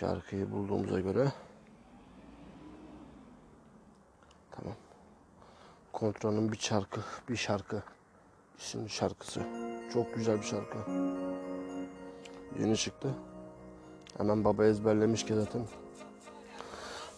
Şarkıyı 0.00 0.52
bulduğumuza 0.52 1.00
göre 1.00 1.32
tamam. 4.50 4.74
Kontra'nın 5.92 6.52
bir 6.52 6.58
şarkı, 6.58 7.00
bir 7.28 7.36
şarkı 7.36 7.82
isimli 8.58 8.88
şarkısı. 8.88 9.40
Çok 9.92 10.14
güzel 10.14 10.36
bir 10.36 10.46
şarkı. 10.46 10.78
Yeni 12.60 12.76
çıktı. 12.76 13.14
Hemen 14.18 14.44
baba 14.44 14.64
ezberlemiş 14.64 15.24
ki 15.24 15.34
zaten. 15.34 15.62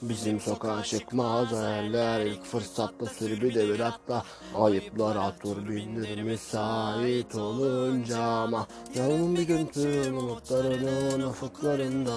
Bizim 0.03 0.41
sokağa 0.41 0.83
çıkmaz 0.83 1.53
eller 1.53 2.27
ilk 2.27 2.45
fırsatta 2.45 3.07
sür 3.07 3.41
bir 3.41 3.55
devir 3.55 3.81
atla. 3.81 4.25
Ayıplara 4.55 5.37
tur 5.37 5.69
bindir 5.69 6.23
müsait 6.23 7.35
olunca 7.35 8.23
ama. 8.23 8.67
Yalın 8.95 9.37
bir 9.37 9.43
gün 9.43 9.67
tüm 9.67 10.19
umutlarının 10.19 11.23
ufuklarında 11.29 12.17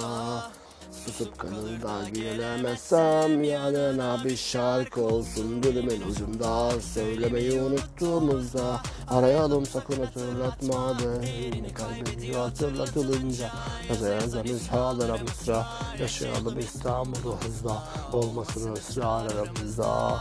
Susup 1.03 1.39
kanında 1.39 2.09
gelemezsem 2.09 3.43
yanına 3.43 4.23
bir 4.23 4.37
şarkı 4.37 5.01
olsun 5.01 5.63
dilimin 5.63 6.01
ucunda 6.01 6.81
Söylemeyi 6.81 7.61
unuttuğumuzda 7.61 8.81
arayalım 9.07 9.65
sakın 9.65 10.05
hatırlatma 10.05 10.97
Beni 10.99 11.73
kaybediyor 11.73 12.39
hatırlatılınca. 12.39 13.51
Yaza 13.89 14.09
yaza 14.09 14.43
misalara 14.43 15.17
mısra. 15.17 15.67
Yaşayalım 15.99 16.59
İstanbul'u 16.59 17.37
hızla. 17.37 17.83
Olmasın 18.13 18.73
ısrar 18.73 19.31
aramızda. 19.31 20.19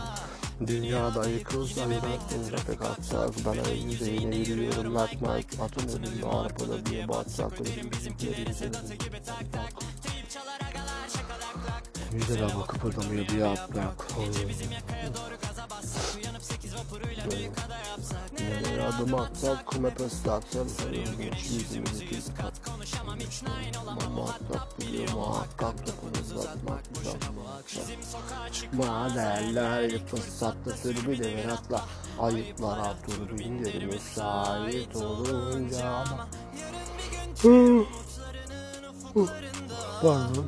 Dünyada 0.67 1.27
yıkılsa 1.29 1.89
bir 1.89 1.95
aklımıza 1.95 2.55
pek 2.67 2.81
atsak. 2.81 3.29
Ben 3.45 3.71
elimde 3.71 4.11
yine 4.11 4.35
yürüyorum. 4.35 4.95
Lakmak 4.95 5.45
Atın 5.61 5.87
önümde 5.87 6.27
arpada 6.27 6.85
diye 6.85 7.07
batsak 7.07 7.51
Güzel 12.15 12.49
hava 12.49 12.65
kıpırdamıyor 12.65 13.27
bir 13.27 13.37
yaprak 13.37 14.07
Nereye 18.39 18.83
adım 18.87 19.15
atsak 19.15 19.75
hep 19.75 19.99
ıslaksın 19.99 20.69
Yüzümüzü 21.53 22.09
kiskat 22.09 22.53
Muhakkak 24.15 24.79
biliyor 24.81 25.13
muhakkak 25.13 25.85
Topunuzu 25.85 26.39
atmak 26.39 26.83
Çıkma 28.53 29.15
derler 29.15 30.07
fırsatta 30.07 30.71
sür 30.71 31.07
bir 31.07 31.23
devir 31.23 31.47
atla. 31.47 31.85
Ayıplara 32.19 32.95
tur 33.05 33.37
bindir 33.39 33.83
müsait 33.83 34.95
olunca 34.95 36.03
Pardon 40.01 40.45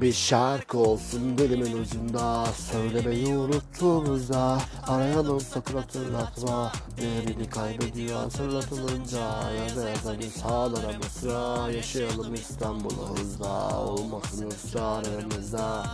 Bir 0.00 0.12
şarkı 0.12 0.78
olsun 0.78 1.38
dilimin 1.38 1.82
ucunda 1.82 2.46
Söylemeyi 2.46 3.36
unuttuğumuzda 3.36 4.58
Arayalım 4.86 5.40
sakın 5.40 5.76
hatırlatma. 5.76 6.72
Değerini 6.96 7.50
kaybediyor 7.50 8.16
hatırlatılınca 8.16 9.52
Yaza 9.58 9.88
yaza 9.88 10.18
bir 10.18 10.30
sağlara 10.30 10.98
mısra. 10.98 11.70
Yaşayalım 11.72 12.34
İstanbul'u 12.34 13.18
hızla 13.18 13.80
Olmasın 13.80 14.46
ısrar 14.50 15.04
aramızda 15.04 15.86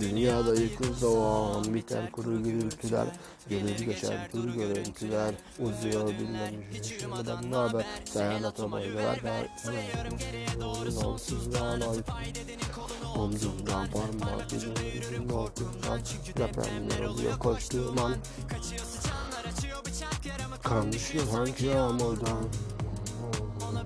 Dünyada 0.00 0.54
yıkılsa 0.54 1.06
o 1.06 1.24
an 1.24 1.74
biter 1.74 2.12
kuru 2.12 2.42
gürültüler 2.42 3.06
Gelir 3.48 3.78
geçer 3.78 4.28
dur 4.32 4.54
görüntüler. 4.54 5.34
Uzuyor 5.58 6.08
bilmem 6.08 6.54
ne 7.50 7.56
haber? 7.56 7.86
Sen 8.04 8.42
atamayı 8.42 8.94
ver 8.94 9.24
ver 9.24 9.48
Olsuzdan 11.04 11.80
ay 11.80 11.98
Omzumdan 13.16 13.90
parmak 13.90 14.52
izin 14.52 14.74
Orkundan 15.32 16.00
Depremler 16.36 17.04
oluyor 17.04 17.38
koştuğum 17.38 17.94
an. 18.04 18.14
Kan 20.62 20.92
düşüyor 20.92 21.24
hangi 21.32 21.66
yağmurdan 21.66 22.44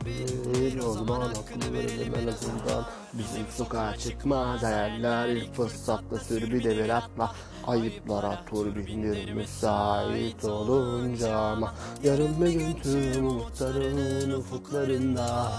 bir 0.04 0.72
yoldan 0.72 1.20
aklı 1.20 1.72
verelim 1.72 2.14
en 2.14 2.26
azından 2.26 2.86
Bizim 3.12 3.46
sokağa 3.56 3.96
çıkma 3.96 4.58
değerler 4.60 5.28
ilk 5.28 5.54
fırsatta 5.54 6.18
sür 6.18 6.52
bir 6.52 6.64
devir 6.64 6.88
atma 6.88 7.32
Ayıplara 7.66 8.44
tur 8.50 8.76
bindir 8.76 9.32
müsait 9.32 10.44
olunca 10.44 11.36
ama 11.36 11.74
Yarın 12.02 12.40
bir 12.40 12.50
gün 12.50 12.74
tüm 12.74 13.26
umutların 13.26 14.30
ufuklarında 14.30 15.52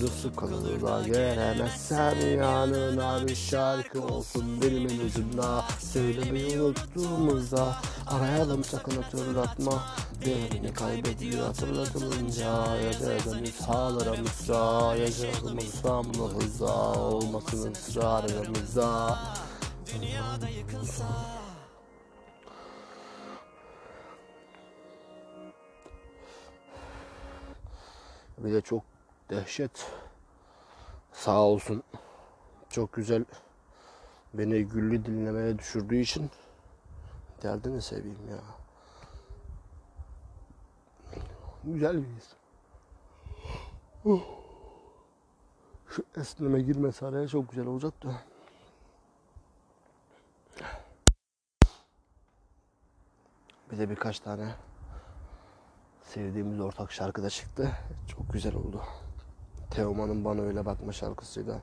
Dusu 0.00 0.36
kalırla 0.36 1.02
gelemezsen 1.02 2.16
yanına 2.16 3.28
bir 3.28 3.34
şarkı 3.34 4.02
olsun 4.02 4.62
dilimin 4.62 5.06
ucunda. 5.06 5.64
Söylemeyi 5.80 6.60
unuttuğumuzda 6.60 7.76
arayalım 8.06 8.64
sakın 8.64 9.02
hatırlatma. 9.02 9.82
Değerini 10.24 10.72
kaybediyor 10.72 11.46
hatırlatılınca 11.46 12.76
Ya 12.76 12.92
da 12.92 13.40
mishalara 13.40 14.22
mısra 14.22 14.96
Yaşayalım 14.96 15.58
İstanbul'u 15.58 16.34
hızla 16.34 16.92
Olmasın 16.94 17.72
ısrar 17.72 18.24
aramızda 18.24 19.18
Dünyada 19.94 20.48
yıkılsa 20.48 21.04
Bir 28.38 28.52
de 28.52 28.60
çok 28.60 28.93
dehşet. 29.30 29.92
Sağ 31.12 31.40
olsun. 31.40 31.82
Çok 32.70 32.92
güzel 32.92 33.24
beni 34.34 34.64
güllü 34.64 35.04
dinlemeye 35.04 35.58
düşürdüğü 35.58 35.96
için 35.96 36.30
derdini 37.42 37.82
seveyim 37.82 38.28
ya. 38.30 38.40
Güzel 41.64 42.02
bir 42.02 42.08
his. 42.08 42.32
Şu 45.88 46.04
esneme 46.16 46.60
girmesi 46.60 47.06
araya 47.06 47.28
çok 47.28 47.50
güzel 47.50 47.66
olacak 47.66 47.94
da. 48.04 48.14
Bir 53.72 53.78
de 53.78 53.90
birkaç 53.90 54.20
tane 54.20 54.54
sevdiğimiz 56.02 56.60
ortak 56.60 56.92
şarkı 56.92 57.22
da 57.22 57.30
çıktı. 57.30 57.72
Çok 58.08 58.32
güzel 58.32 58.54
oldu. 58.54 58.82
Teoman'ın 59.74 60.24
Bana 60.24 60.42
Öyle 60.42 60.66
Bakma 60.66 60.92
şarkısıyla 60.92 61.60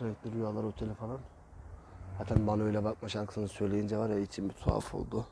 Renkli 0.00 0.32
Rüyalar 0.32 0.64
Oteli 0.64 0.94
falan. 0.94 1.20
Zaten 2.18 2.46
bana 2.46 2.62
öyle 2.62 2.84
bakma 2.84 3.08
şarkısını 3.08 3.48
söyleyince 3.48 3.98
var 3.98 4.10
ya 4.10 4.18
içim 4.18 4.48
bir 4.48 4.54
tuhaf 4.54 4.94
oldu. 4.94 5.26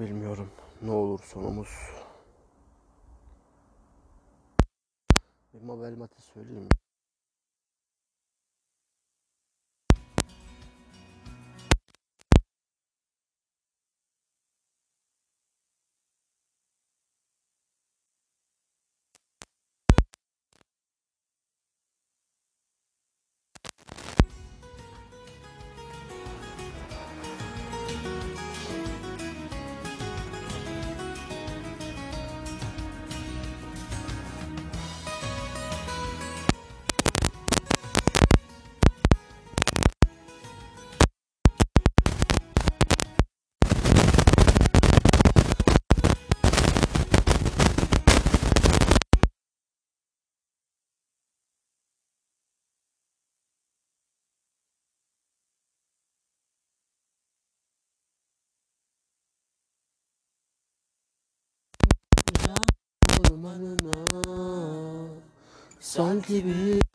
Bilmiyorum 0.00 0.50
ne 0.82 0.90
olur 0.90 1.20
sonumuz. 1.22 1.68
Bir 5.54 5.62
Mabel 5.62 5.96
Mati 5.98 6.22
söyleyeyim 6.22 6.62
mi? 6.62 6.68
Ormanına 63.20 64.26
sanki 65.80 66.44
bir 66.46 66.85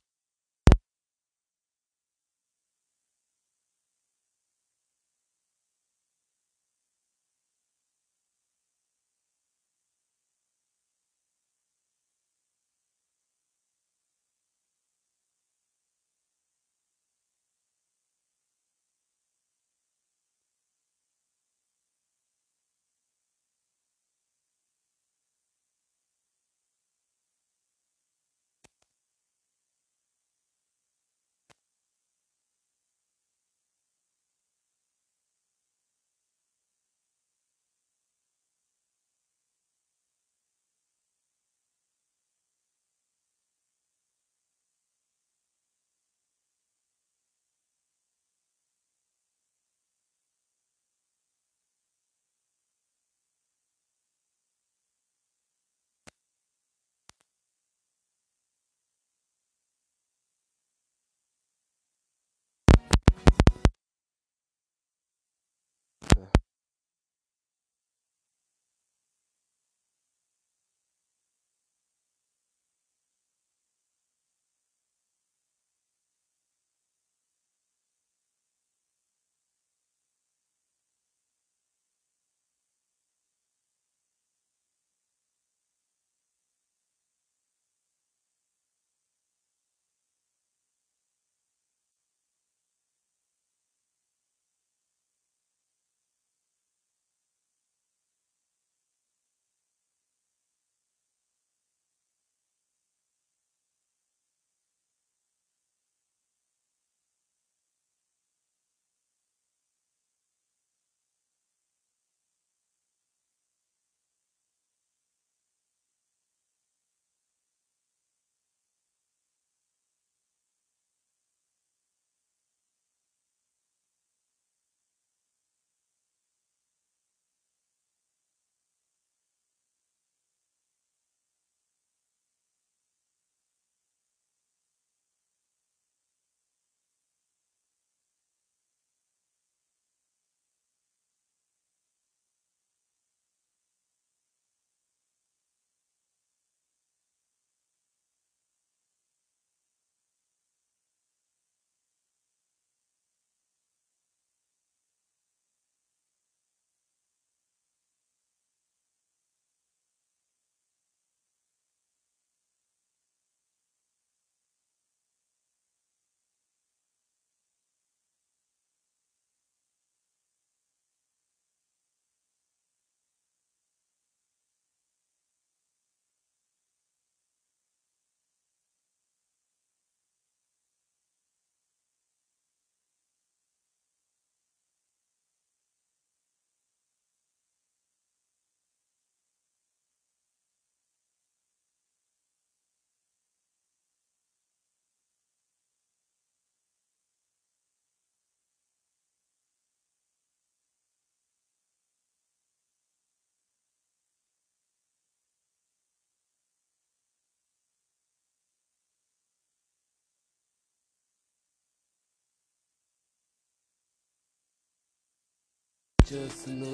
acısını 216.11 216.65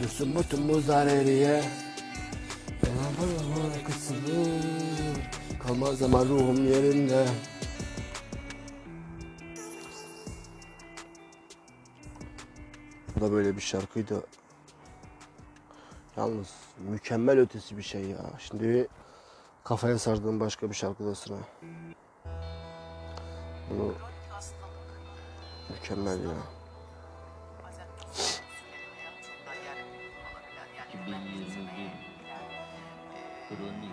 Düşün 0.00 0.28
mutumuz 0.28 0.90
areriye 0.90 1.64
Bana 2.82 3.74
arkasını 3.74 4.62
Kalmaz 5.66 6.02
ama 6.02 6.24
ruhum 6.24 6.68
yerinde. 6.68 7.26
Bu 13.16 13.20
da 13.20 13.32
böyle 13.32 13.56
bir 13.56 13.60
şarkıydı. 13.60 14.22
Yalnız 16.16 16.48
mükemmel 16.78 17.38
ötesi 17.38 17.76
bir 17.76 17.82
şey 17.82 18.04
ya. 18.04 18.30
Şimdi 18.38 18.88
kafaya 19.64 19.98
sardığım 19.98 20.40
başka 20.40 20.70
bir 20.70 20.74
şarkı 20.74 21.04
da 21.04 21.14
sıra. 21.14 21.36
Bunu 23.70 23.94
mükemmel 25.70 26.24
ya. 26.24 26.57
Crônica. 33.48 33.87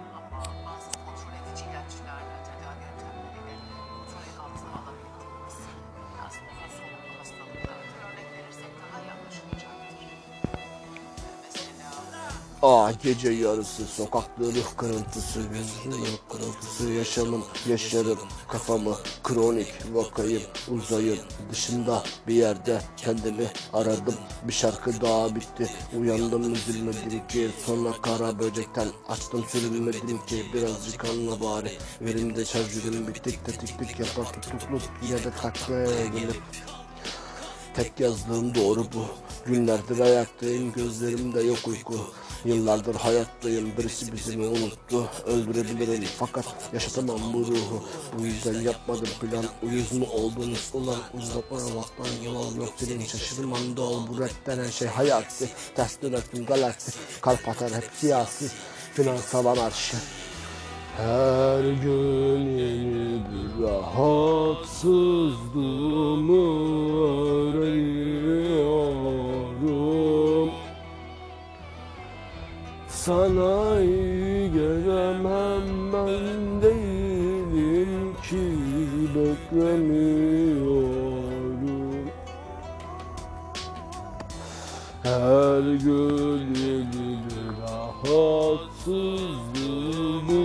Aa 12.66 12.91
gece 13.03 13.30
yarısı 13.30 13.86
sokakta 13.86 14.43
ruh 14.43 14.78
kırıntısı 14.78 15.39
Gözümün 15.39 16.07
kırıntısı. 16.32 16.89
Yaşamın 16.89 17.43
yaşarım 17.70 18.20
Kafamı 18.47 18.95
kronik 19.24 19.74
vakayım 19.93 20.41
uzayın 20.70 21.20
dışında 21.51 22.03
bir 22.28 22.34
yerde 22.34 22.82
kendimi 22.97 23.47
aradım. 23.74 24.16
Bir 24.43 24.53
şarkı 24.53 25.01
daha 25.01 25.36
bitti. 25.36 25.70
Uyandım 25.99 26.53
üzülmedim 26.53 27.28
ki. 27.28 27.49
Sonra 27.66 27.91
kara 28.01 28.39
böcekten 28.39 28.88
açtım 29.09 29.45
sürünmedim 29.49 30.26
ki. 30.26 30.45
Birazcık 30.53 31.05
anla 31.05 31.41
bari. 31.41 31.72
Verimde 32.01 32.45
şarjörüm 32.45 33.07
bittik 33.07 33.45
tetik 33.45 33.80
tık 33.80 33.99
yapar 33.99 34.34
tutukluk 34.34 34.82
Yine 35.03 35.24
de 35.24 35.32
taklaya 35.41 36.05
gelip 36.05 36.41
Tek 37.76 37.99
yazdığım 37.99 38.55
doğru 38.55 38.80
bu. 38.80 39.05
Günlerdir 39.45 39.99
ayaktayım 39.99 40.74
gözlerimde 40.74 41.41
yok 41.41 41.68
uyku 41.68 41.95
Yıllardır 42.46 42.96
hayattayım. 42.96 43.72
Birisi 43.78 44.14
bizi 44.14 44.38
mi 44.38 44.46
unuttu 44.46 45.08
Öldürebilirim 45.26 46.08
fakat 46.20 46.46
yaşatamam 46.74 47.20
bu 47.34 47.39
ruhu. 47.39 47.84
Bu 48.20 48.26
yüzden 48.26 48.62
yapmadım 48.62 49.08
plan. 49.22 49.46
Uyuz 49.64 49.91
mu 49.91 50.06
oldunuz? 50.14 50.70
Ulan 50.74 51.00
uzatmamaktan 51.14 52.24
yol 52.26 52.56
yok 52.56 52.74
Senin 52.78 53.06
şaşırmanda 53.06 53.82
ol. 53.82 54.08
Bu 54.08 54.20
rap 54.20 54.46
denen 54.46 54.70
şey 54.70 54.88
hayatı 54.88 55.50
Ters 55.76 56.02
dönersin 56.02 56.46
galaksi. 56.46 56.91
Kalp 57.22 57.50
atar 57.50 57.72
hep 57.72 57.89
siyasi. 57.98 58.52
Finansal 58.93 59.46
anarşi. 59.46 59.98
Her 60.98 61.64
gün 61.64 62.58
yeni 62.58 63.22
bir 63.26 63.64
rahatsızlığımı 63.64 66.46
öğreniyorum 67.48 69.05
Sana 73.06 73.82
iyi 73.82 74.51
gelemem 74.53 75.93
ben 75.93 76.62
değilim 76.62 78.16
ki 78.30 78.45
beklemiyorum. 79.16 82.10
Her 85.03 85.62
gün 85.62 86.56
yeni 86.56 87.20
bir 87.26 87.47
rahatsızlığımı 87.62 90.43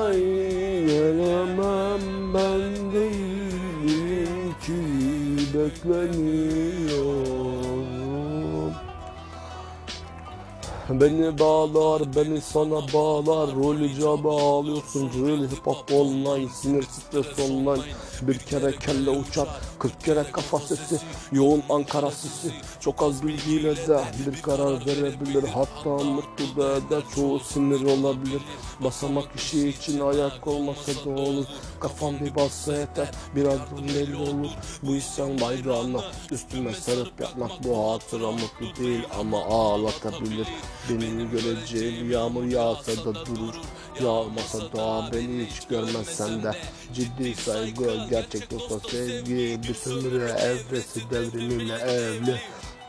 bekleniyorum. 5.68 7.28
Beni 10.90 11.38
bağlar, 11.38 12.02
beni 12.16 12.40
sana 12.40 12.92
bağlar. 12.92 13.54
Rol 13.56 13.80
icabı 13.80 14.28
ağlıyorsun 14.28 15.10
Real 15.26 15.44
hip 15.44 15.66
hop 15.66 15.92
online 15.92 16.48
Sinir 16.48 16.82
stres 16.82 17.50
online. 17.50 17.82
Bir 18.22 18.38
kere 18.38 18.72
kelle 18.76 19.10
uçar 19.10 19.48
Kırk 19.78 20.04
kere 20.04 20.24
kafa 20.32 20.58
sesi. 20.58 21.00
Yoğun 21.32 21.62
Ankara 21.68 22.10
sesi 22.10 22.52
Çok 22.80 23.02
az 23.02 23.26
bilgiyle 23.26 23.76
de 23.76 24.00
bir 24.26 24.42
karar 24.42 24.86
verebilir. 24.86 25.44
Hatta 25.48 26.04
mutlu 26.04 26.56
da 26.56 26.76
eder 26.76 27.02
Çoğu 27.14 27.40
sinir 27.40 27.84
olabilir. 27.84 28.42
Basamak 28.80 29.36
işi 29.36 29.68
için 29.68 30.00
ayak 30.00 30.46
olmasa 30.46 30.92
da 31.04 31.10
olur. 31.10 31.44
Kafam 31.80 32.20
bir 32.20 32.34
bassa 32.34 32.76
yeter 32.76 33.10
Bir 33.36 33.44
adım 33.46 33.88
belli 33.88 34.16
olur. 34.16 34.50
Bu 34.82 34.94
isyan 34.94 35.40
bayrağına 35.40 36.00
Üstüme 36.30 36.72
sarıp 36.74 37.20
yapmak 37.20 37.64
bu 37.64 37.92
hatıra 37.92 38.32
mutlu 38.32 38.84
değil 38.84 39.02
Ama 39.20 39.44
ağlatabilir. 39.44 40.48
Benim 40.90 41.30
göreceğim 41.30 42.10
yağmur 42.10 42.44
yağsa 42.44 43.04
da 43.04 43.14
durur. 43.14 43.54
Yağmasa 44.02 44.72
da 44.72 45.10
beni 45.12 45.46
hiç 45.46 45.66
görmezsen 45.66 46.42
de 46.42 46.52
Ciddi 46.94 47.34
saygı 47.34 48.06
gerçek 48.10 48.52
olsa 48.52 48.88
sevgi. 48.88 49.60
Bütün 49.68 50.04
bir 50.04 50.20
evresi 50.20 51.10
devrimiyle 51.10 51.74
evli 51.74 52.40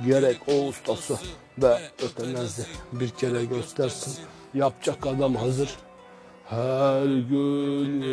Gerek 0.06 0.38
o 0.48 0.68
ustası 0.68 1.18
ve 1.58 1.78
ötenezi 2.04 2.66
Bir 2.92 3.10
kere 3.10 3.46
göstersin. 3.46 4.14
Yapacak 4.54 5.08
adam 5.08 5.36
hazır. 5.36 5.70
Her 6.46 7.06
gün 7.06 8.04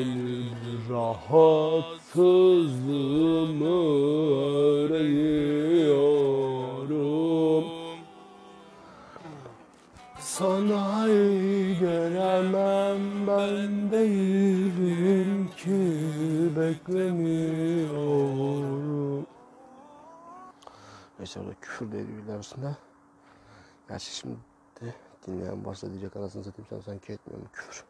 rahatsızlığımı 0.91 3.77
öğreniyorum 4.67 7.65
Sana 10.21 11.07
gelemem. 11.81 13.27
Ben 13.27 13.91
değilim 13.91 15.49
ki 15.57 15.77
beklemiyorum 16.57 18.86
Neyse 21.27 21.41
orada 21.41 21.55
küfür 21.61 21.93
de 21.93 22.01
ediyor 22.01 22.19
ilerisinde. 22.19 22.77
Gerçi 23.89 24.17
şimdi 24.17 24.37
dinleyen 25.27 25.67
varsa 25.67 25.91
diyecek 25.91 26.17
anasını 26.17 26.45
satayım 26.45 26.67
sen 26.71 26.81
sanki 26.81 27.13
etmiyor 27.13 27.41
mu 27.41 27.49
küfür. 27.53 27.85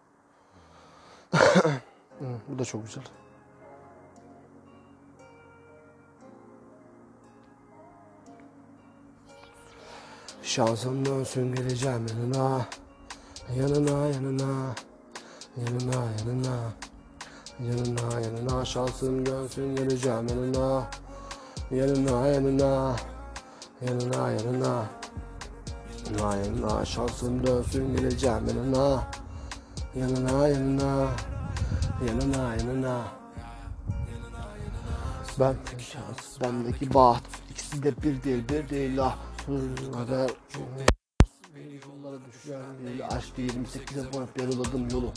Bu 2.48 2.58
da 2.58 2.64
çok 2.64 2.86
güzel. 2.86 3.04
Şansım 10.42 11.06
dönsün 11.06 11.54
geleceğim 11.54 12.06
yanına 12.08 12.66
Yanına 13.56 14.06
yanına 14.06 14.74
Yanına 15.56 16.04
yanına 16.18 16.72
Yanına 17.60 18.20
yanına 18.20 18.64
Şansım 18.64 19.26
dönsün 19.26 19.76
geleceğim 19.76 20.28
yanına 20.28 20.90
Yanına 21.70 22.26
yanına 22.26 22.96
Yanına 23.82 24.30
yanına. 24.30 24.86
Yanına 26.06 26.36
yanına. 26.36 26.84
Şansım 26.84 27.46
dönsün 27.46 27.96
geleceğim 27.96 28.46
yanına. 28.48 29.10
Yanına 29.94 30.48
yanına. 30.48 31.08
Yanına 32.08 32.54
yanına. 32.54 33.02
Ben 35.40 35.54
şans 35.78 36.40
bendeki 36.40 36.94
baht. 36.94 37.22
İkisi 37.50 37.82
de 37.82 37.96
bir 38.02 38.22
değil 38.22 38.44
bir 38.48 38.68
değil. 38.68 39.02
Ah 39.02 39.16
kadar 39.92 40.30
Yollara 41.86 42.18
düşen 42.24 42.62
bir 42.86 43.16
aşk 43.16 43.38
28'e 43.38 44.18
varıp 44.18 44.40
yarıladım 44.40 44.88
yolu. 44.88 45.12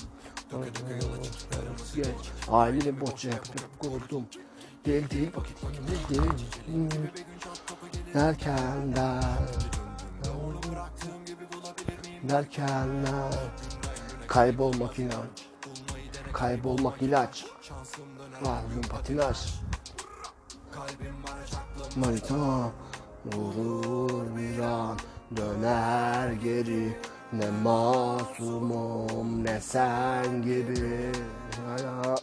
Geç. 1.95 2.07
Ailemi 2.47 3.01
boşça 3.01 3.29
yapıp 3.29 3.79
kurdum 3.79 4.25
Değil 4.85 5.09
değil 5.09 5.31
vakit 5.35 5.57
değil 5.63 6.21
değil 6.21 6.91
Derken 8.13 8.95
der. 8.95 9.23
Derken 12.29 13.05
der. 13.05 13.39
Kaybolmak 14.27 14.99
inanç 14.99 15.49
Kaybolmak 16.33 17.01
ilaç. 17.01 17.45
Varlığın 18.41 18.81
patinaj? 18.81 19.37
Manita 21.95 22.71
Vurur 23.25 24.37
bir 24.37 24.59
an. 24.59 24.97
Döner 25.37 26.31
geri. 26.31 26.97
Ne 27.33 27.49
masumum 27.49 29.43
ne 29.43 29.61
sen 29.61 30.41
gibi. 30.41 31.11
Ya- 31.83 32.15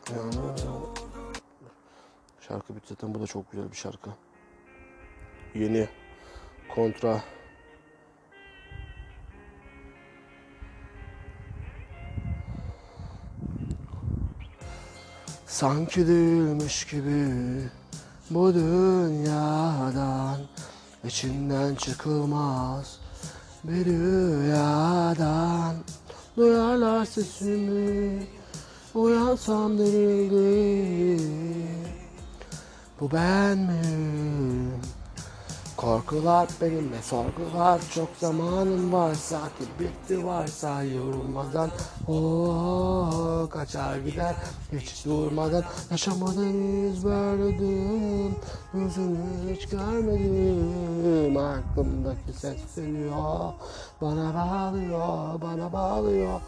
Şarkı 2.48 2.76
bitti 2.76 2.86
zaten. 2.88 3.14
Bu 3.14 3.20
da 3.20 3.26
çok 3.26 3.52
güzel 3.52 3.70
bir 3.70 3.76
şarkı. 3.76 4.10
Yeni. 5.54 5.88
Kontra. 6.74 7.22
Sanki 15.46 16.06
değilmiş 16.06 16.86
gibi 16.86 17.26
bu 18.30 18.54
dünyadan 18.54 20.36
içinden 21.04 21.74
çıkılmaz 21.74 23.00
bir 23.64 23.84
rüyadan. 23.86 25.74
Duyarlar 26.36 27.04
sesimi 27.04 28.26
uyansam 28.94 29.78
deli 29.78 30.30
bu 33.00 33.10
ben 33.12 33.58
miyim? 33.58 34.72
Korkular 35.76 36.48
benimle 36.60 37.02
sorgular 37.02 37.80
Çok 37.94 38.08
zamanım 38.20 38.92
var 38.92 39.14
sakin 39.14 39.66
bitti 39.80 40.26
varsa 40.26 40.82
yorulmadan 40.82 41.70
oh, 42.08 43.50
Kaçar 43.50 43.96
gider. 43.96 44.34
Hiç 44.72 45.04
durmadan 45.04 45.64
Yaşamadan 45.90 46.54
iz 46.88 47.04
verdim 47.04 48.36
Yüzünü 48.74 49.18
hiç 49.50 49.68
görmedim. 49.68 51.36
Aklımdaki 51.36 52.32
ses 52.32 52.76
geliyor 52.76 53.52
Bana 54.00 54.34
bağlıyor 54.34 55.40
bana 55.42 55.72
bağlıyor 55.72 56.40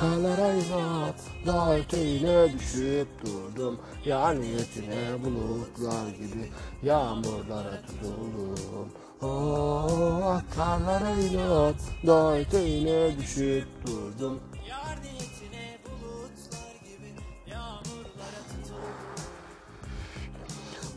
Karlara 0.00 0.52
inat, 0.52 1.20
dağ 1.46 1.76
öteğine 1.76 2.52
düşüp 2.52 3.08
durdum. 3.26 3.80
Yani 4.04 4.40
niyetine 4.40 5.24
bulutlar 5.24 6.08
gibi 6.08 6.50
yağmurlara 6.82 7.82
tutuldum. 7.86 8.88
Oh, 9.22 10.40
karlara 10.56 11.10
inat, 11.10 11.74
dağ 12.06 12.38
öteğine 12.38 13.18
düşüp 13.18 13.66
durdum. 13.86 14.40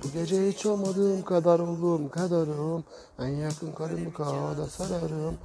Bu 0.03 0.13
gece 0.13 0.49
hiç 0.49 0.65
olmadığım 0.65 1.21
kadar 1.21 1.59
olduğum 1.59 2.09
kadarım. 2.09 2.83
En 3.19 3.27
yakın 3.27 3.71
karımı 3.71 4.13
kağıda 4.13 4.67
sararım 4.67 5.37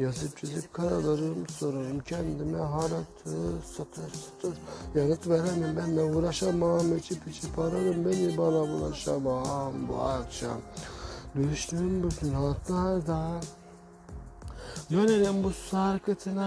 Yazıp 0.00 0.38
çizip 0.38 0.74
karalarım 0.74 1.48
sorarım 1.48 2.00
kendime 2.00 2.58
haratı 2.58 3.62
satır 3.76 4.10
satır 4.12 4.58
Yanıt 4.94 5.28
veremem 5.28 5.76
benle 5.76 6.02
uğraşamam 6.02 6.96
içip 6.96 7.28
içip 7.28 7.58
ararım 7.58 8.04
beni 8.04 8.38
bana 8.38 8.68
bulaşamam 8.68 9.88
bu 9.88 10.00
akşam. 10.00 10.60
Düştüm 11.36 12.02
bütün 12.02 12.32
hatlardan 12.32 13.42
Dönelim 14.92 15.44
bu 15.44 15.50
sarkıtına. 15.50 16.46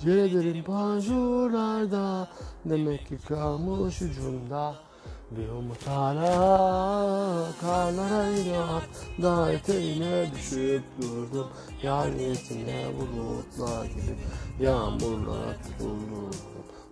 Cerederim 0.00 0.64
panjurlarda 0.64 2.28
Demek 2.64 3.08
ki 3.08 3.18
kalmış 3.28 4.02
ucunda 4.02 4.87
Bir 5.30 5.48
umut 5.48 5.86
hala 5.86 7.52
Karlara 7.60 8.28
inat 8.28 8.88
Dağ 9.22 9.52
eteğine 9.52 10.30
düşüp 10.34 10.82
durdum. 11.02 11.46
Yar 11.82 12.16
niyetine 12.16 12.86
bulutlar 12.98 13.84
gibi 13.84 14.16
Yağmurlara 14.60 15.56
tutuldum 15.62 16.30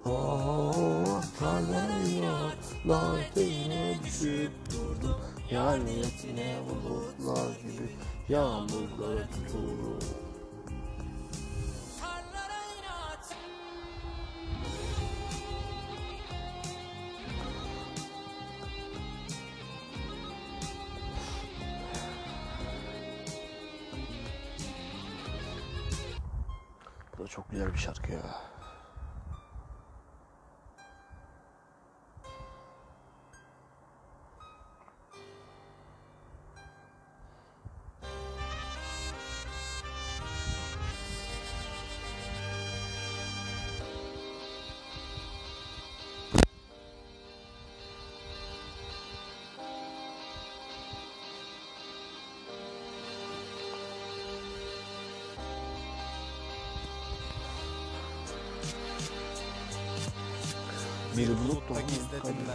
Oh, 0.04 1.22
karlara 1.38 1.98
inat 2.08 2.88
Dağ 2.88 3.20
eteğine 3.20 3.98
düşüp 4.04 4.52
durdum. 4.70 5.16
Yar 5.50 5.86
niyetine 5.86 6.56
bulutlar 6.68 7.50
gibi 7.60 7.96
Yağmurlara 8.28 9.28
tutuldum 9.32 10.25
çok 27.36 27.50
güzel 27.50 27.72
bir 27.72 27.78
şarkı 27.78 28.12
ya. 28.12 28.55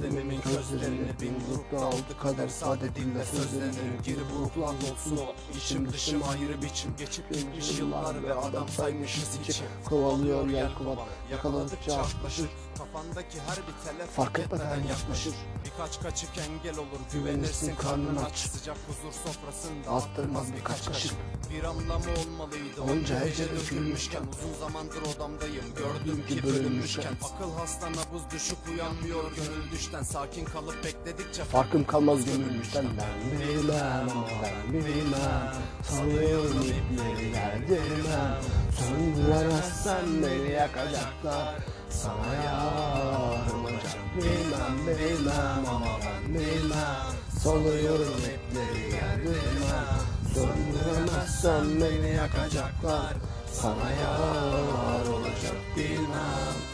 özlemimin 0.00 0.40
gözlerini 0.40 1.20
Bin 1.20 1.34
bulutla 1.46 1.86
aldı. 1.86 2.18
Kader 2.22 2.48
sade 2.48 2.94
dille 2.94 3.24
sözlerini 3.24 4.02
Geri 4.04 4.30
bulutlar 4.34 4.74
olsun 4.92 5.16
o 5.16 5.56
içim 5.56 5.92
dışım 5.92 6.22
ayrı 6.22 6.62
biçim. 6.62 6.90
Geçip 6.98 7.34
gitmiş 7.34 7.78
yıllar 7.78 8.22
ve 8.22 8.34
adam 8.34 8.68
saymışız 8.68 9.38
içi. 9.48 9.62
Kovalıyor 9.84 10.48
yer 10.48 10.74
kovan 10.74 10.96
Yakaladıkça 11.30 11.96
aklaşır. 11.96 12.48
Kafandaki 12.78 13.38
her 13.40 13.56
bir 13.56 13.90
telef 13.90 14.10
Fark 14.10 14.38
etmeden 14.38 14.82
yaklaşır. 14.88 15.34
Birkaç 15.64 16.00
kaçık 16.00 16.30
engel 16.38 16.78
olur. 16.78 17.00
Güvenirsin 17.12 17.74
karnın 17.74 18.16
aç. 18.16 18.36
Sıcak 18.36 18.76
huzur 18.88 19.12
sofrasında 19.12 19.90
Attırmaz 19.90 20.52
birkaç 20.56 20.86
kaşık. 20.86 21.12
Bir 21.50 21.64
anlamı 21.64 22.10
olmalıydı. 22.20 22.82
Onca 22.82 23.20
hece 23.20 23.44
dökülmüşken 23.50 24.22
Uzun 24.32 24.60
zamandır 24.60 25.02
odamdayım. 25.02 25.64
Gördüm 25.76 26.26
ki 26.28 26.42
bölünmüşken. 26.42 27.12
Akıl 27.22 27.52
hasta 27.52 27.86
nabız 27.90 28.22
düşüp 28.34 28.58
uyanmıyor. 28.68 29.24
Gönül 29.36 29.72
düşten 29.90 30.02
Sakin 30.02 30.44
kalıp 30.44 30.84
bekledikçe 30.84 31.44
Farkım 31.44 31.84
kalmaz 31.84 32.24
gönülmüşten 32.24 32.84
ben 32.84 33.40
bilmem 33.40 34.08
ben 34.42 34.84
bilmem. 34.84 35.54
Sanıyorum 35.82 36.62
ipleri 36.62 37.32
gerdirmem 37.32 38.36
Söndüremezsen 38.78 40.04
beni 40.22 40.52
yakacaklar. 40.52 41.54
Sana 41.88 42.34
yar 42.44 43.60
olacak. 43.60 43.96
Bilmem 44.16 44.98
bilmem 44.98 45.64
ama 45.68 45.98
ben 46.00 46.34
bilmem. 46.34 47.14
Sanıyorum 47.42 48.18
ipleri 48.18 48.90
gerdirmem 48.90 50.00
Söndüremezsen 50.34 51.80
beni 51.80 52.14
yakacaklar. 52.16 53.14
Sana 53.52 53.90
yar 53.90 55.06
olacak 55.06 55.56
bilmem 55.76 56.69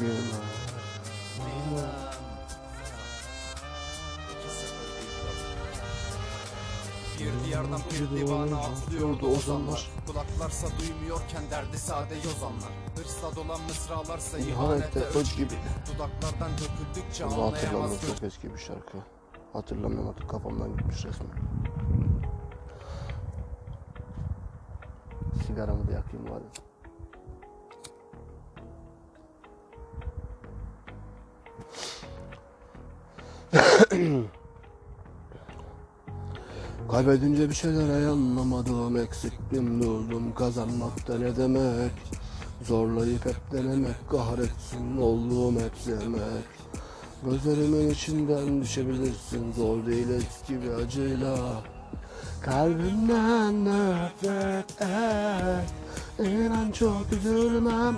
Bilmem 0.00 0.14
Bir 7.20 7.46
diyardan 7.46 7.80
bir 7.90 8.16
divana 8.16 8.58
atlıyordu 8.58 9.26
ozanlar 9.26 9.90
Kulaklarsa 10.06 10.66
duymuyorken 10.80 11.42
derdi 11.50 11.78
sade 11.78 12.14
yozanlar 12.14 12.72
Hırsla 12.96 13.36
dolan 13.36 13.60
mısralarsa 13.60 14.38
ihanete 14.38 15.00
öç 15.00 15.36
gibi. 15.36 15.54
Dudaklardan 15.86 16.50
döküldükçe 16.52 17.26
Bunu 17.26 17.42
anlayamaz 17.42 18.06
çok 18.06 18.22
eski 18.22 18.54
bir 18.54 18.58
şarkı. 18.58 18.98
Hatırlamıyorum 19.52 20.08
artık 20.08 20.30
kafamdan 20.30 20.76
gitmiş 20.76 21.04
resmen. 21.04 21.30
Sigaramı 25.46 25.88
da 25.88 25.92
yakayım 25.92 26.26
bari. 26.26 26.67
Kaybedince 36.90 37.48
bir 37.48 37.54
şeyler 37.54 38.06
anlamadım 38.06 38.96
Eksiktim 38.96 39.82
durdum 39.82 40.34
kazanmakta 40.34 41.18
ne 41.18 41.36
demek? 41.36 41.92
Zorlayıp 42.62 43.26
hep 43.26 43.52
denemek 43.52 44.10
Kahretsin 44.10 44.96
olduğum 44.96 45.52
hep 45.52 45.72
demek 45.86 46.58
Gözlerimin 47.24 47.90
içinden 47.90 48.62
düşebilirsin 48.62 49.52
Zor 49.52 49.86
değil 49.86 50.08
eski 50.08 50.62
bir 50.62 50.70
acıyla. 50.70 51.36
Kalbimden 52.40 53.64
nefret 53.64 54.82
et 54.82 55.72
İnan 56.18 56.70
çok 56.72 57.12
üzülmem. 57.12 57.96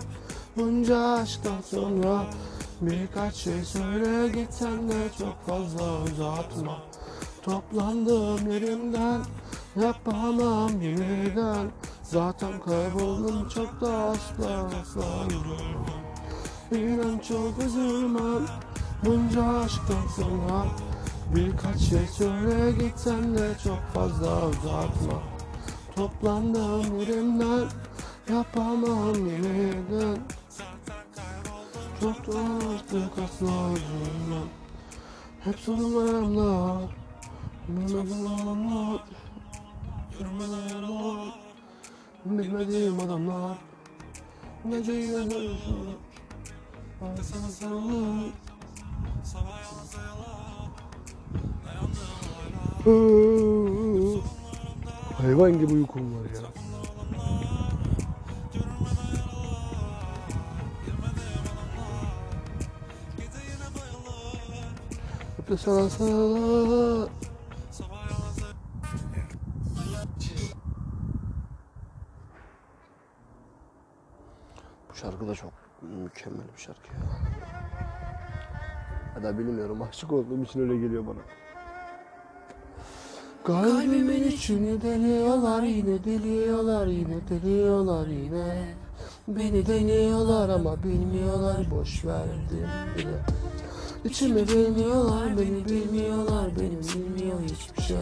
Bunca 0.56 0.98
aşktan 0.98 1.60
sonra 1.60 2.26
Birkaç 2.80 3.34
şey 3.34 3.64
söyle 3.64 4.28
gitsen 4.28 4.88
de 4.88 5.08
çok 5.18 5.46
fazla 5.46 6.02
uzatma. 6.02 6.78
Toplandığım 7.42 8.52
yerimden 8.52 9.20
Yapamam 9.76 10.80
yeniden. 10.82 11.70
Zaten 12.02 12.60
kayboldum 12.60 13.48
çok 13.48 13.80
da 13.80 13.94
asla 13.94 14.70
asla 14.82 15.00
uğramam 15.26 16.00
İnan 16.72 17.18
çok 17.18 17.64
üzülmem 17.66 18.46
Bunca 19.04 19.42
aşktan 19.42 20.06
sonra. 20.16 20.66
Birkaç 21.34 21.80
şey 21.80 22.06
söyle 22.06 22.72
gitsen 22.72 23.38
de 23.38 23.50
çok 23.64 23.80
fazla 23.94 24.48
uzatma. 24.48 25.22
Toplandım 25.96 27.00
yerimden 27.00 27.68
Yapamam 28.30 29.14
yeniden 29.14 30.18
Çok 32.00 32.26
da 32.26 32.38
artık 32.74 33.18
asla 33.24 33.72
üzülmem 33.72 34.48
Hep 35.40 35.58
sorunlarımla 35.58 36.80
Bilmediğim 37.68 38.26
adamlar. 38.26 39.04
Bilmediğim 40.18 40.60
adamlar 40.84 41.34
Bilmediğim 42.24 43.00
adamlar. 43.00 43.56
Gece 44.70 44.92
de 44.92 45.50
Ben 47.00 47.22
sana 47.22 47.48
sarılırım 47.48 48.32
Hayvan 55.18 55.52
gibi 55.52 55.72
uykum 55.72 56.14
var 56.14 56.30
ya. 56.34 56.69
De 65.50 65.56
sana 65.56 65.90
sarılırım 65.90 67.10
Bu 74.90 74.94
şarkı 74.94 75.28
da 75.28 75.34
çok 75.34 75.52
mükemmel 75.82 76.46
bir 76.56 76.62
şarkı 76.62 76.88
ya. 76.88 77.00
Ya 79.16 79.22
da 79.22 79.38
bilmiyorum 79.38 79.82
aşık 79.82 80.12
olduğum 80.12 80.42
için 80.42 80.60
öyle 80.60 80.76
geliyor 80.76 81.06
bana. 81.06 81.20
Kalbimin 83.44 84.22
içini 84.22 84.82
deliyorlar 84.82 85.62
yine 85.62 86.04
deliyorlar 86.04 86.86
yine 86.86 87.28
deliyorlar 87.28 88.06
yine 88.06 88.74
Beni 89.28 89.66
deniyorlar 89.66 90.48
ama 90.48 90.82
bilmiyorlar 90.82 91.70
boş 91.70 92.04
verdim 92.04 92.68
bile 92.96 93.24
İçimi 94.04 94.48
bilmiyorlar 94.48 95.38
beni 95.38 95.68
bilmiyorlar 95.68 96.50
benim 96.56 96.80
bilmiyor 96.82 97.38
hiçbir 97.42 97.82
şey. 97.82 97.96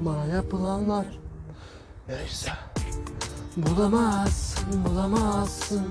Bana 0.00 0.24
yapılanlar. 0.24 1.06
Neyse. 2.08 2.50
Bulamazsın, 3.56 4.84
bulamazsın. 4.84 5.86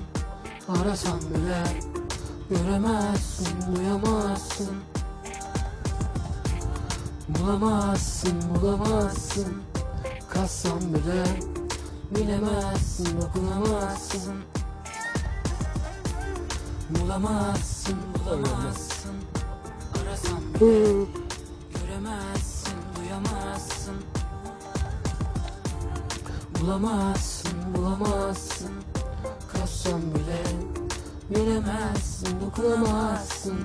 Arasan 0.68 1.20
bile 1.20 1.64
Göremezsin, 2.50 3.76
duyamazsın. 3.76 4.78
Bulamazsın, 7.30 8.34
bulamazsın. 8.56 9.54
Kassan 10.30 10.80
bile 10.94 11.24
Bilemezsin, 12.12 13.22
dokunamazsın 13.22 14.34
Bulamazsın, 16.90 17.98
bulamazsın. 18.26 19.16
Arasan 20.02 20.42
bile 20.54 21.06
Göremezsin, 21.74 22.74
duyamazsın. 22.96 23.96
Bulamazsın, 26.62 27.52
bulamazsın. 27.76 28.72
Kaçsan 29.54 30.02
bile 30.02 30.44
Bilemezsin, 31.30 32.42
dokunamazsın 32.42 33.58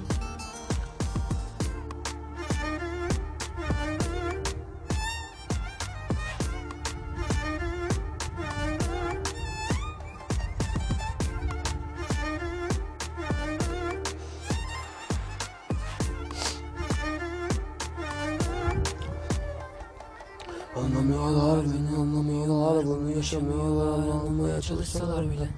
anlamaya 25.01 25.22
çalışsalar 25.22 25.30
bile. 25.30 25.49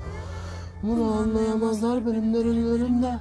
Bunu 0.82 1.14
anlayamazlar 1.14 2.06
benim 2.06 2.34
derinlerimde. 2.34 3.18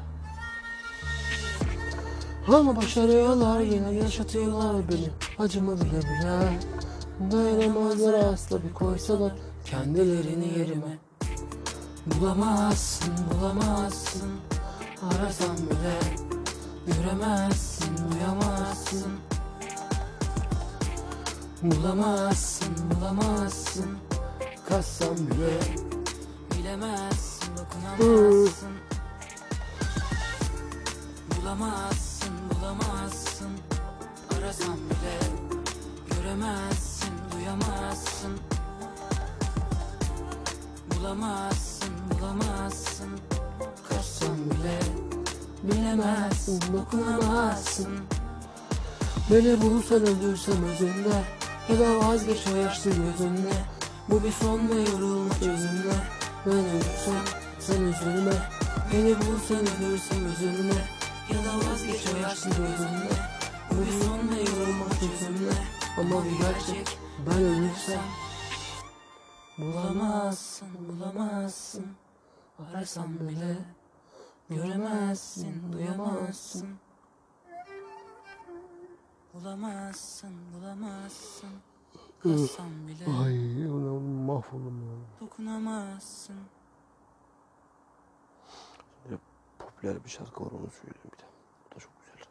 Ama 2.47 2.75
başarıyorlar 2.75 3.59
yine 3.59 3.91
yaşatıyorlar 3.91 4.75
beni. 4.89 5.09
Acımı 5.39 5.75
bile 5.75 5.99
bile. 5.99 6.59
Dayanamazlar 7.31 8.13
asla 8.13 8.63
bir 8.63 8.73
koysalar 8.73 9.33
Kendilerini 9.65 10.59
yerime. 10.59 10.97
Bulamazsın 12.05 13.13
bulamazsın. 13.31 14.31
Arasan 15.01 15.57
bile 15.57 16.23
Göremezsin 16.87 17.95
duyamazsın. 18.11 19.13
Bulamazsın, 21.63 22.75
bulamazsın. 22.91 23.97
Kaçsan 24.69 25.17
bile 25.17 25.92
Dokunamazsın 27.99 28.73
Bulamazsın, 31.35 32.33
bulamazsın. 32.49 33.51
Arasan 34.37 34.77
bile 34.77 35.19
Göremezsin, 36.09 37.13
duyamazsın. 37.31 38.39
Bulamazsın, 40.95 41.89
bulamazsın. 42.11 43.09
Kaçsan 43.89 44.37
bile 44.37 44.79
Bilemezsin, 45.63 46.61
dokunamazsın. 46.73 47.99
Beni 49.31 49.61
bulsan 49.61 50.01
öldürsem 50.01 50.63
özünde. 50.63 51.23
Ya 51.69 51.79
da 51.79 52.07
vazgeç 52.07 52.47
o 52.53 52.55
yaşlı 52.55 52.89
gözünde. 52.89 53.53
Bu 54.09 54.23
bir 54.23 54.31
son 54.31 54.69
ve 54.69 54.91
yorulma 54.91 55.33
çözümle 55.39 55.93
Ben 56.45 56.53
ölürsem 56.53 57.42
sen 57.67 57.81
üzülme. 57.81 58.33
Beni 58.93 59.15
bulsan 59.15 59.57
öldürsem 59.57 60.25
özünde 60.25 60.73
Ya 61.33 61.37
da 61.45 61.57
vazgeç 61.71 62.07
o 62.13 62.17
yaşlı 62.17 62.49
gözünde 62.49 63.13
Bu 63.71 63.81
bir 63.81 64.05
son 64.05 64.29
ve 64.29 64.39
yorulma 64.39 64.85
çözümle. 64.99 65.53
Ama 65.97 66.25
bir 66.25 66.37
gerçek 66.37 66.97
ben 67.29 67.43
ölürsem. 67.43 68.01
Bulamazsın 69.57 70.67
bulamazsın. 70.89 71.85
Arasam 72.59 73.19
bile 73.19 73.57
Göremezsin 74.49 75.73
duyamazsın. 75.73 76.69
Bulamazsın, 79.33 80.33
bulamazsın. 80.53 81.49
Kaçsan 82.23 82.87
bile 82.87 83.05
Ay 83.23 83.65
ulan 83.65 84.01
mahvoldum 84.01 84.81
ya. 84.81 85.19
dokunamazsın. 85.21 86.35
Ya, 89.11 89.17
popüler 89.83 90.05
bir 90.05 90.09
şarkı 90.09 90.45
var 90.45 90.51
onu 90.51 90.69
söyleyeyim 90.71 91.11
bir 91.13 91.17
de. 91.17 91.23
Bu 91.65 91.75
da 91.75 91.79
çok 91.79 91.91
güzel. 91.99 92.27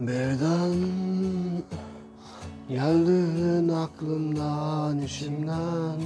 Birden 0.00 0.74
geldin 2.68 3.68
aklımdan 3.68 4.98
işimden 4.98 6.00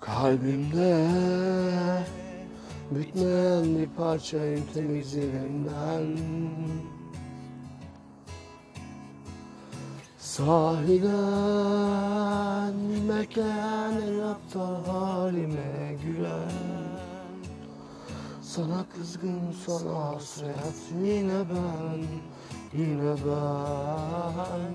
Kalbimde 0.00 1.06
bitmeyen 2.90 3.78
bir 3.78 3.88
parçayım 3.88 4.64
temizliğinden 4.74 6.18
Sahiden 10.18 11.14
bekleyen 13.08 14.00
en 14.08 14.18
aptal 14.18 14.84
halime 14.84 15.96
gülen. 16.04 16.52
Sana 18.42 18.84
kızgın 18.96 19.40
sana 19.66 20.14
hasret 20.14 20.78
yine 21.02 21.44
ben 21.50 22.04
Yine 22.72 23.14
ben. 23.26 24.74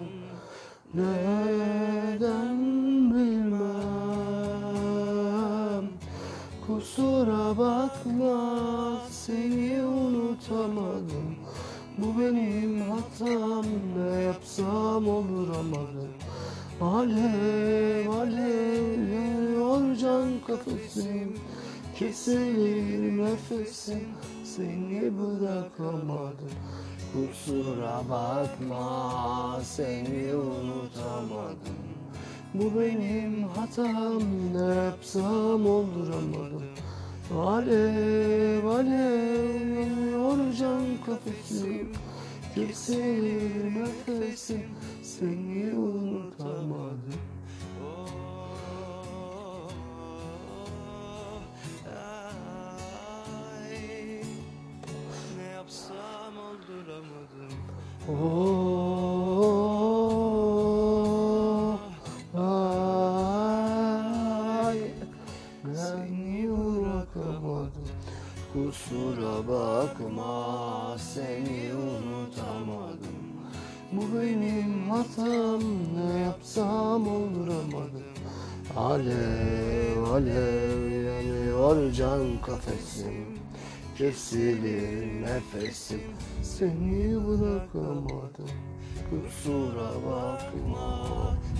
Neden 0.93 2.57
bilmem 3.11 4.54
Kusura 6.67 7.57
bakma 7.57 9.01
seni 9.11 9.83
unutamadım. 9.83 11.35
Bu 11.97 12.19
benim 12.19 12.81
hatam 12.81 13.65
ne 13.97 14.21
yapsam 14.21 15.07
olur 15.07 15.49
amadım 15.49 16.09
Alev 16.81 18.09
alev 18.09 19.13
yanıyor 19.13 19.95
can 19.95 20.29
kafesim. 20.47 21.37
Kesilir 21.99 23.17
nefesim 23.17 24.07
seni 24.43 25.13
bırakamadım. 25.19 26.51
Kusura 27.13 28.01
bakma 28.09 29.59
seni 29.63 30.35
unutamadım 30.35 31.94
Bu 32.59 32.79
benim 32.79 33.43
hatam 33.43 34.23
ne 34.53 34.75
yapsam 34.75 35.65
olduramadım 35.65 36.63
Alev 37.33 38.65
alev 38.65 39.67
yanıyor 39.79 40.53
can 40.59 40.83
kafesim. 41.05 41.91
Kesilir 42.55 43.75
nefesim 43.75 44.69
seni 45.03 45.73
unutamadım. 45.75 47.19
Ne 55.37 55.43
yapsam 55.43 56.33
olduramadım 56.37 57.57
Oh, 58.09 58.54
Kesilir 83.97 85.21
nefesim 85.21 86.01
Seni 86.43 87.27
bırakamadım. 87.27 88.49
Kusura 89.09 89.89
bakma 90.05 91.07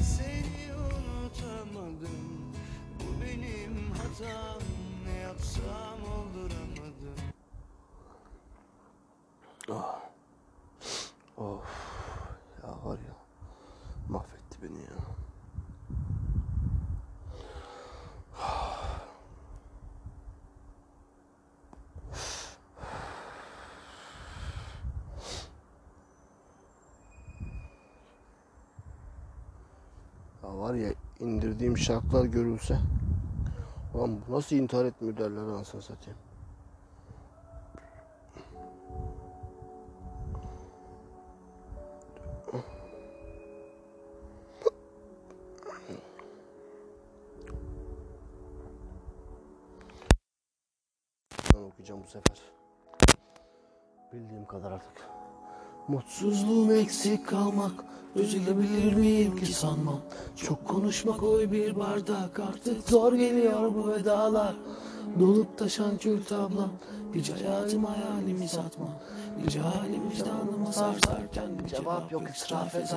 Seni 0.03 0.73
unutamadım. 0.73 2.53
Bu 2.99 3.21
benim 3.21 3.91
hatam 3.91 4.61
Ne 5.05 5.13
yapsam 5.19 5.99
olduramadım. 6.17 7.19
Of 11.37 11.63
ya 12.63 12.69
var 12.85 12.97
ya 12.97 13.15
mahvetti 14.09 14.61
beni 14.63 14.79
ya. 14.79 14.95
Ya 30.43 30.57
var 30.57 30.73
ya 30.73 30.93
indirdiğim 31.75 31.77
şarkılar 31.77 32.25
görülse 32.25 32.77
Ulan 33.93 34.21
bu 34.27 34.33
nasıl 34.33 34.55
intihar 34.55 34.85
etmiyor 34.85 35.17
derler 35.17 35.41
anasını 35.41 35.81
satayım. 35.81 36.19
Ben 51.53 51.59
okuyacağım 51.59 52.03
bu 52.03 52.07
sefer. 52.07 52.41
Bildiğim 54.13 54.45
kadar 54.45 54.71
artık. 54.71 55.24
Mutsuzluğum 55.87 56.71
eksik 56.71 57.27
kalmak 57.27 57.71
Üzülebilir 58.15 58.93
miyim 58.93 59.35
ki 59.35 59.45
sanmam? 59.45 59.99
Çok 60.35 60.67
konuşmak 60.67 61.23
oy 61.23 61.51
bir 61.51 61.75
bardak 61.75 62.39
Artık 62.39 62.89
zor 62.89 63.13
geliyor 63.13 63.75
bu 63.75 63.91
vedalar. 63.91 64.55
Dolup 65.19 65.57
taşan 65.57 65.97
kül 65.97 66.23
tablam 66.23 66.71
Hiç 67.15 67.31
hayatım 67.31 67.85
hayalimi 67.85 68.47
satmam. 68.47 68.95
Hiç 69.47 69.55
halim 69.55 70.09
vicdanımı 70.11 70.73
sarsarken 70.73 71.49
Cevap 71.69 72.11
yok 72.11 72.23
israf 72.35 72.75
et 72.75 72.93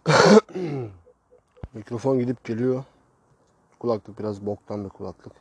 Mikrofon 1.74 2.18
gidip 2.18 2.44
geliyor. 2.44 2.84
Kulaklık 3.78 4.18
biraz 4.18 4.46
boktan 4.46 4.84
bir 4.84 4.88
kulaklık. 4.88 5.32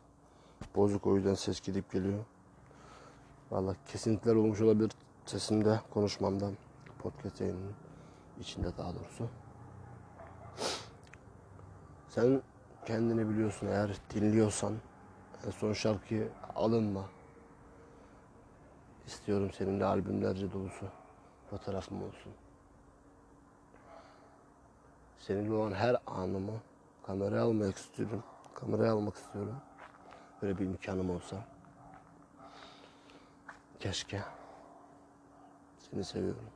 Bozuk 0.75 1.07
o 1.07 1.15
yüzden 1.15 1.33
ses 1.33 1.61
gidip 1.61 1.91
geliyor. 1.91 2.25
Vallahi 3.51 3.77
kesintiler 3.87 4.35
olmuş 4.35 4.61
olabilir 4.61 4.91
sesimde, 5.25 5.79
konuşmamda. 5.89 6.49
Podcast 6.99 7.41
yayınının 7.41 7.73
içinde 8.39 8.77
daha 8.77 8.93
doğrusu. 8.95 9.27
Sen 12.09 12.41
kendini 12.85 13.29
biliyorsun 13.29 13.67
eğer 13.67 13.97
dinliyorsan 14.13 14.73
en 15.47 15.51
son 15.51 15.73
şarkıyı 15.73 16.29
alınma. 16.55 17.05
İstiyorum 19.07 19.51
senin 19.57 19.79
de 19.79 19.85
albümlerce 19.85 20.51
dolusu 20.51 20.85
fotoğrafım 21.49 22.03
olsun. 22.03 22.33
Seninle 25.19 25.53
olan 25.53 25.71
her 25.71 25.95
anımı 26.07 26.61
kameraya 27.03 27.43
almak 27.43 27.75
istiyorum. 27.75 28.23
Kameraya 28.53 28.93
almak 28.93 29.15
istiyorum. 29.15 29.55
Böyle 30.41 30.57
bir 30.57 30.65
imkanım 30.65 31.09
olsa. 31.09 31.45
Keşke. 33.79 34.23
Seni 35.77 36.03
seviyorum. 36.03 36.49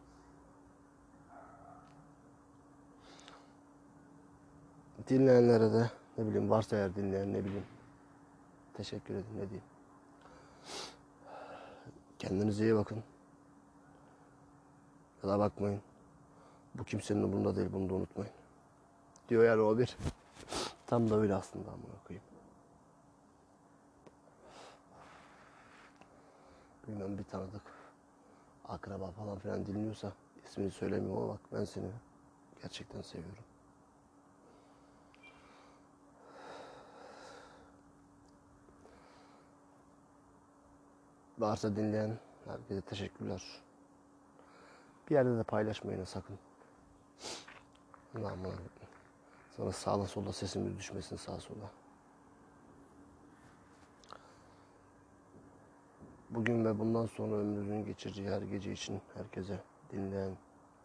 Dinleyenlere 5.07 5.73
de 5.73 5.91
ne 6.17 6.25
bileyim 6.25 6.49
varsa 6.49 6.75
eğer 6.75 6.95
dinleyen 6.95 7.33
ne 7.33 7.45
bileyim. 7.45 7.65
Teşekkür 8.73 9.13
edin 9.13 9.33
ne 9.35 9.49
diyeyim. 9.49 9.63
Kendinize 12.19 12.63
iyi 12.63 12.75
bakın. 12.75 13.03
Ya 15.23 15.29
da 15.29 15.39
bakmayın. 15.39 15.81
Bu 16.75 16.83
kimsenin 16.83 17.23
umurunda 17.23 17.55
değil 17.55 17.69
bunu 17.73 17.89
da 17.89 17.93
unutmayın. 17.93 18.33
Diyor 19.29 19.43
yani 19.43 19.61
o 19.61 19.77
bir. 19.77 19.97
Tam 20.87 21.09
da 21.09 21.15
öyle 21.15 21.35
aslında 21.35 21.71
amına 21.71 22.03
koyayım. 22.07 22.25
Bilmem 26.87 27.17
bir 27.17 27.23
tanıdık 27.23 27.61
akraba 28.67 29.11
falan 29.11 29.39
filan 29.39 29.65
dinliyorsa 29.65 30.13
ismini 30.45 30.71
söylemiyorum 30.71 31.23
ama 31.23 31.33
bak 31.33 31.39
ben 31.53 31.65
seni 31.65 31.91
gerçekten 32.61 33.01
seviyorum. 33.01 33.43
Varsa 41.39 41.75
dinleyen 41.75 42.17
herkese 42.45 42.81
teşekkürler. 42.81 43.43
Bir 45.09 45.15
yerde 45.15 45.37
de 45.37 45.43
paylaşmayın 45.43 46.05
sakın. 46.05 46.39
Allah'ım 48.15 48.45
Sonra 49.57 49.71
sağda 49.71 50.07
solda 50.07 50.33
sesimiz 50.33 50.77
düşmesin 50.77 51.15
sağa 51.15 51.39
sola. 51.39 51.71
Bugün 56.29 56.65
ve 56.65 56.79
bundan 56.79 57.05
sonra 57.05 57.35
ömrünüzün 57.35 57.85
geçireceği 57.85 58.29
her 58.29 58.41
gece 58.41 58.71
için 58.71 59.01
herkese 59.13 59.59
dinleyen, 59.91 60.37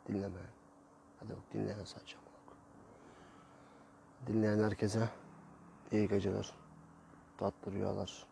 dinlemeyen. 0.08 0.50
Hadi 1.20 1.30
bak 1.30 1.52
dinleyen 1.52 1.84
sadece. 1.84 2.16
bak. 2.16 2.56
Dinleyen 4.26 4.58
herkese 4.58 5.08
iyi 5.92 6.08
geceler. 6.08 6.52
Tatlı 7.38 7.72
rüyalar. 7.72 8.26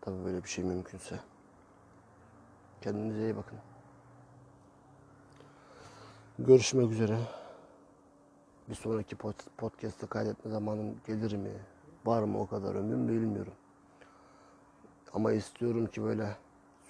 Tabii 0.00 0.24
böyle 0.24 0.44
bir 0.44 0.48
şey 0.48 0.64
mümkünse. 0.64 1.20
Kendinize 2.80 3.22
iyi 3.22 3.36
bakın. 3.36 3.58
Görüşmek 6.38 6.90
üzere. 6.90 7.41
Bir 8.72 8.76
sonraki 8.76 9.16
pod- 9.16 9.48
podcast'ı 9.56 10.06
kaydetme 10.06 10.50
zamanım 10.50 11.00
gelir 11.06 11.36
mi? 11.36 11.50
Var 12.04 12.22
mı 12.22 12.40
o 12.40 12.46
kadar 12.46 12.74
ömrüm 12.74 13.08
bilmiyorum. 13.08 13.52
Ama 15.12 15.32
istiyorum 15.32 15.86
ki 15.86 16.02
böyle 16.02 16.36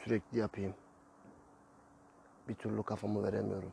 sürekli 0.05 0.39
yapayım. 0.39 0.75
Bir 2.49 2.55
türlü 2.55 2.83
kafamı 2.83 3.23
veremiyorum. 3.23 3.73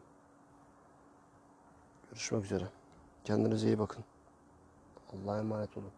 Görüşmek 2.10 2.46
üzere. 2.46 2.68
Kendinize 3.24 3.68
iyi 3.68 3.80
bakın. 3.80 4.04
Allah'a 5.14 5.40
emanet 5.40 5.78
olun. 5.78 5.92